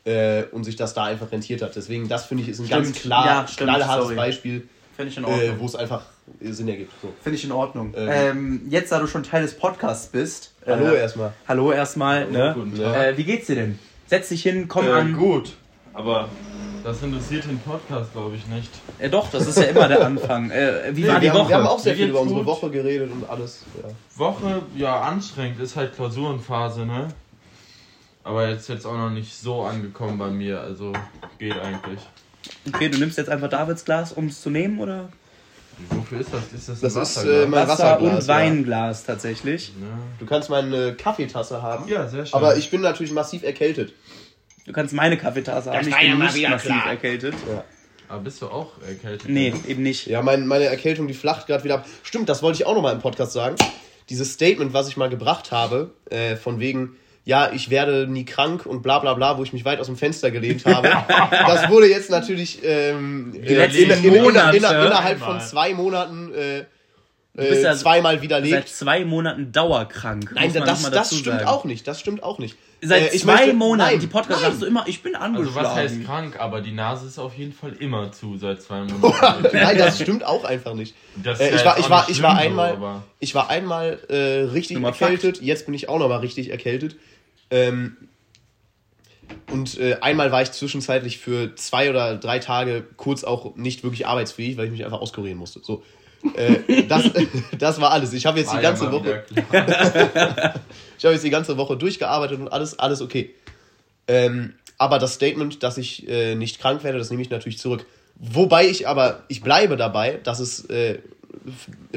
[0.04, 1.76] Äh, und sich das da einfach rentiert hat.
[1.76, 2.84] Deswegen, das finde ich, ist ein Stimmt.
[2.86, 4.16] ganz klar, Ja, stimmt, knallhartes sorry.
[4.16, 4.68] Beispiel,
[5.00, 6.04] äh, wo es einfach äh,
[6.42, 6.92] Sinn ergibt.
[7.02, 7.14] So.
[7.22, 7.94] Finde ich in Ordnung.
[7.96, 8.10] Ähm.
[8.12, 10.54] Ähm, jetzt, da du schon Teil des Podcasts bist.
[10.66, 11.34] Hallo äh, erstmal.
[11.48, 12.30] Hallo erstmal.
[12.30, 12.52] Ne?
[12.56, 12.96] guten Tag.
[12.96, 13.80] Äh, wie geht's dir denn?
[14.08, 15.18] Setz dich hin, komm Äh, an.
[15.18, 15.54] gut,
[15.94, 16.30] aber
[16.84, 18.70] das interessiert den Podcast, glaube ich, nicht.
[19.00, 20.52] Äh, doch, das ist ja immer der Anfang.
[20.52, 21.50] Äh, wie Nee, war die wir, haben, Woche?
[21.50, 22.48] wir haben auch sehr viel über unsere gut.
[22.48, 23.64] Woche geredet und alles.
[23.82, 23.90] Ja.
[24.20, 27.08] Woche, ja, anstrengend, ist halt Klausurenphase, ne?
[28.24, 30.92] Aber jetzt jetzt auch noch nicht so angekommen bei mir, also
[31.38, 32.00] geht eigentlich.
[32.68, 35.10] okay, du nimmst jetzt einfach Davids Glas, um es zu nehmen, oder?
[35.90, 36.54] Wofür ist das?
[36.54, 37.36] Ist das ein Das ist, Wasserglas?
[37.44, 38.28] äh, mein Wasser Wasserglas, und ja.
[38.36, 39.70] Weinglas tatsächlich.
[39.70, 39.98] ja.
[40.20, 41.88] Du kannst meine Kaffeetasse haben.
[41.88, 42.34] ja, sehr schön.
[42.36, 43.94] Aber ich bin natürlich massiv erkältet.
[44.66, 46.88] Du kannst meine Kaffeetasse haben, ich bin ja nicht massiv klar.
[46.88, 47.36] erkältet.
[48.08, 49.30] Aber bist du auch erkältet?
[49.30, 50.08] Nee, eben nicht.
[50.08, 51.86] Ja, mein, meine Erkältung, die flacht gerade wieder ab.
[52.04, 53.56] Stimmt, das wollte ich auch noch mal im Podcast sagen.
[54.10, 56.96] Dieses Statement, was ich mal gebracht habe, äh, von wegen,
[57.26, 59.98] ja, ich werde nie krank und bla bla bla, wo ich mich weit aus dem
[59.98, 60.88] Fenster gelehnt habe.
[61.32, 66.32] das wurde jetzt natürlich ähm, äh, letzten in, in, in, Monate innerhalb von zwei Monaten
[66.34, 66.66] äh,
[67.34, 68.70] bist äh, ja zweimal Seit widerlegt.
[68.70, 70.32] zwei Monaten dauerkrank.
[70.36, 71.48] Nein, das, das stimmt sagen.
[71.48, 71.88] auch nicht.
[71.88, 72.56] Das stimmt auch nicht.
[72.82, 74.52] Seit Äh, ich zwei möchte- Monaten, nein, die Podcast nein.
[74.52, 75.58] sagst du immer, ich bin angeschlagen.
[75.58, 76.40] Also was heißt krank?
[76.40, 79.48] Aber die Nase ist auf jeden Fall immer zu seit zwei Monaten.
[79.54, 80.96] Nein, das stimmt auch einfach nicht.
[81.24, 85.42] Äh, ich war, ich ich so, einmal, aber- ich war einmal äh, richtig erkältet.
[85.42, 86.96] Jetzt bin ich auch noch mal richtig erkältet.
[87.50, 87.98] Ähm,
[89.52, 94.08] und äh, einmal war ich zwischenzeitlich für zwei oder drei Tage kurz auch nicht wirklich
[94.08, 95.62] arbeitsfähig, weil ich mich einfach auskurieren musste.
[95.64, 95.84] So,
[96.36, 97.10] äh, das,
[97.58, 98.14] das war alles.
[98.14, 99.26] Ich habe jetzt War die ja ganze mal Woche,
[100.98, 103.34] ich habe jetzt die ganze Woche durchgearbeitet und alles, alles okay.
[104.08, 107.86] Ähm, aber das Statement, dass ich äh, nicht krank werde, das nehme ich natürlich zurück.
[108.18, 111.00] Wobei ich aber, ich bleibe dabei, dass es äh,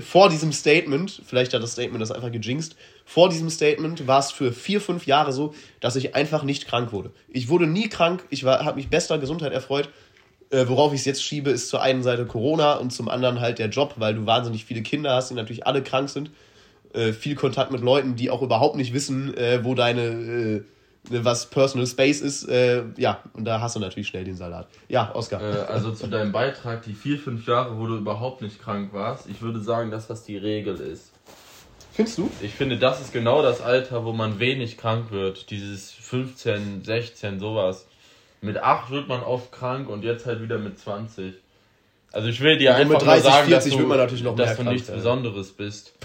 [0.01, 4.30] vor diesem Statement, vielleicht hat das Statement das einfach gejinxt, vor diesem Statement war es
[4.30, 7.11] für vier, fünf Jahre so, dass ich einfach nicht krank wurde.
[7.28, 9.89] Ich wurde nie krank, ich habe mich bester Gesundheit erfreut.
[10.51, 13.59] Äh, worauf ich es jetzt schiebe, ist zur einen Seite Corona und zum anderen halt
[13.59, 16.30] der Job, weil du wahnsinnig viele Kinder hast, die natürlich alle krank sind.
[16.95, 20.62] Äh, viel Kontakt mit Leuten, die auch überhaupt nicht wissen, äh, wo deine, äh,
[21.11, 22.49] was Personal Space ist.
[22.49, 24.69] Äh, ja, und da hast du natürlich schnell den Salat.
[24.89, 25.41] Ja, Oskar.
[25.41, 29.29] Äh, also zu deinem Beitrag, die vier, fünf Jahre, wo du überhaupt nicht krank warst,
[29.29, 31.13] ich würde sagen, dass das die Regel ist.
[31.93, 32.31] Findest du?
[32.43, 35.51] Ich finde, das ist genau das Alter, wo man wenig krank wird.
[35.51, 37.87] Dieses 15, 16, sowas.
[38.41, 41.35] Mit 8 wird man oft krank und jetzt halt wieder mit 20.
[42.11, 44.25] Also ich will dir Also mit einfach 30, nur sagen, 40 dass du, man natürlich
[44.25, 44.97] noch mehr dass du krank nichts sein.
[44.97, 45.93] Besonderes bist.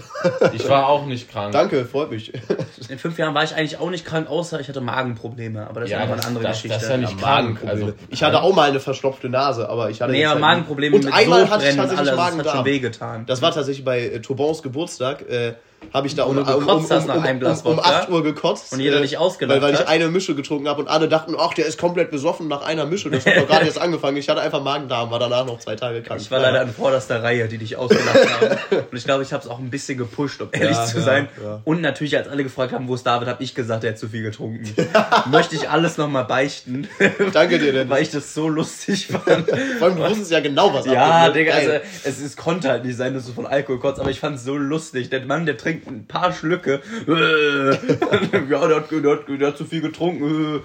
[0.54, 1.52] Ich war auch nicht krank.
[1.52, 2.32] Danke, freut mich.
[2.88, 5.66] In fünf Jahren war ich eigentlich auch nicht krank, außer ich hatte Magenprobleme.
[5.68, 6.74] Aber das Ja, ist einfach eine andere das- Geschichte.
[6.76, 7.48] das ist ja nicht krank.
[7.62, 7.82] Magenprobleme.
[7.92, 10.40] Also, ich hatte auch mal eine verstopfte Nase, aber ich hatte nee, jetzt aber halt-
[10.42, 12.64] Magenprobleme Und mit einmal hatte ich tatsächlich alles, das hat schon Magen-Darm.
[12.64, 13.26] wehgetan.
[13.26, 15.28] Das war tatsächlich bei äh, Turbons Geburtstag.
[15.28, 15.54] Äh,
[15.92, 18.72] habe ich da um, um, um, um, um, um, um Wodka 8 Uhr gekotzt.
[18.72, 21.34] und jeder äh, dich ausgelacht weil, weil ich eine Mische getrunken habe und alle dachten,
[21.38, 23.10] ach, der ist komplett besoffen nach einer Mische.
[23.10, 24.16] Das hat doch gerade jetzt angefangen.
[24.16, 26.20] Ich hatte einfach Magen-Darm, war danach noch zwei Tage krank.
[26.20, 28.58] Ich war leider an vorderster Reihe, die dich ausgelacht haben.
[28.90, 31.04] Und ich glaube, ich habe es auch ein bisschen gepusht, um ehrlich Ja, zu ja,
[31.04, 31.28] sein.
[31.42, 31.60] ja.
[31.64, 34.08] Und natürlich, als alle gefragt haben, wo ist David, habe ich gesagt, er hat zu
[34.08, 34.64] viel getrunken.
[35.30, 36.88] Möchte ich alles nochmal beichten,
[37.32, 37.88] Danke dir, denn.
[37.94, 39.48] weil ich das so lustig fand.
[39.78, 41.44] Vor allem, du wusstest ja genau, was Ja, abgeht, ne?
[41.44, 44.20] Digga, also es, es konnte halt nicht sein, dass du von Alkohol kotzt, aber ich
[44.20, 45.10] fand es so lustig.
[45.10, 46.80] Der Mann, der trinkt ein paar Schlücke.
[47.06, 47.70] Äh,
[48.50, 50.56] ja, der hat, der, hat, der hat zu viel getrunken.
[50.56, 50.60] Äh.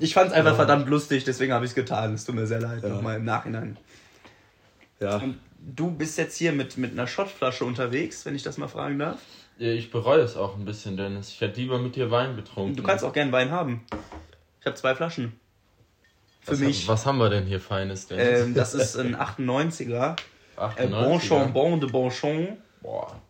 [0.00, 2.14] Ich fand es einfach verdammt lustig, deswegen habe ich es getan.
[2.14, 3.76] Es tut mir sehr leid, nochmal im Nachhinein.
[5.00, 5.18] ja.
[5.18, 8.98] Und du bist jetzt hier mit, mit einer Schottflasche unterwegs, wenn ich das mal fragen
[8.98, 9.18] darf.
[9.58, 11.28] Ich bereue es auch ein bisschen, Dennis.
[11.28, 12.76] Ich hätte lieber mit dir Wein getrunken.
[12.76, 13.84] Du kannst auch gern Wein haben.
[14.60, 15.38] Ich habe zwei Flaschen.
[16.40, 16.88] Für was, mich.
[16.88, 18.40] Was haben wir denn hier Feines, Dennis?
[18.40, 20.16] Ähm, das ist ein 98er.
[20.56, 21.04] Äh, 98er?
[21.04, 22.56] Bonchon, Bon de Bonchon.
[22.82, 23.20] Boah.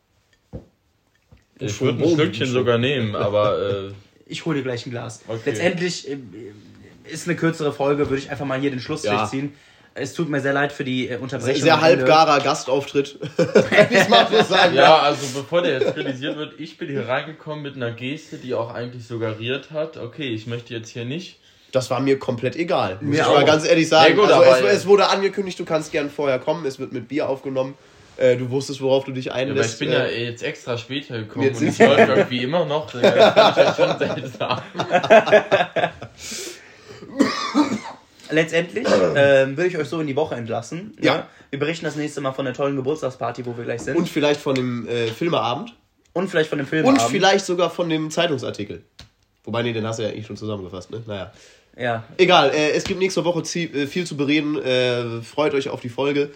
[1.58, 3.92] Ich würde ein Stückchen sogar nehmen, aber äh,
[4.26, 5.20] Ich hole dir gleich ein Glas.
[5.28, 5.40] Okay.
[5.46, 6.16] Letztendlich äh,
[7.04, 9.26] ist eine kürzere Folge, würde ich einfach mal hier den Schlussstrich Ja.
[9.26, 9.54] ziehen.
[9.96, 11.62] Es tut mir sehr leid für die äh, Unterbrechung.
[11.62, 13.18] Sehr halbgarer Gastauftritt.
[13.90, 17.62] Ich mal so sagen ja, also bevor der jetzt kritisiert wird, ich bin hier reingekommen
[17.62, 21.38] mit einer Geste, die auch eigentlich suggeriert hat, okay, ich möchte jetzt hier nicht.
[21.70, 22.98] Das war mir komplett egal.
[23.00, 23.46] Muss Mir ich mal auch.
[23.46, 24.16] ganz ehrlich sagen.
[24.16, 26.64] Ja, gut, also es, es wurde angekündigt, du kannst gern vorher kommen.
[26.66, 27.74] Es wird mit Bier aufgenommen.
[28.16, 29.74] Äh, du wusstest, worauf du dich Ja, einlässt.
[29.74, 32.64] ich bin ja äh, jetzt extra später gekommen Jetzt und ist- es läuft irgendwie immer
[32.64, 32.90] noch.
[32.90, 34.60] Das ja schon seltsam.
[38.30, 38.86] Letztendlich
[39.16, 40.96] ähm, würde ich euch so in die Woche entlassen.
[41.00, 41.16] Ja.
[41.16, 41.22] Ne?
[41.50, 43.96] Wir berichten das nächste Mal von der tollen Geburtstagsparty, wo wir gleich sind.
[43.96, 45.74] und vielleicht von dem äh, Filmeabend.
[46.14, 46.86] Und vielleicht von dem Film.
[46.86, 48.82] Und vielleicht sogar von dem Zeitungsartikel.
[49.44, 51.02] Wobei, nee, den hast du ja eigentlich schon zusammengefasst, ne?
[51.06, 51.32] Naja.
[51.76, 52.04] Ja.
[52.16, 54.56] Egal, äh, es gibt nächste Woche äh, viel zu bereden.
[54.62, 56.30] Äh, freut euch auf die Folge.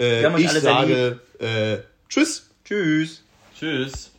[0.00, 1.78] Äh, Wir haben euch ich sage äh,
[2.08, 2.46] Tschüss.
[2.64, 3.22] Tschüss.
[3.58, 4.09] Tschüss.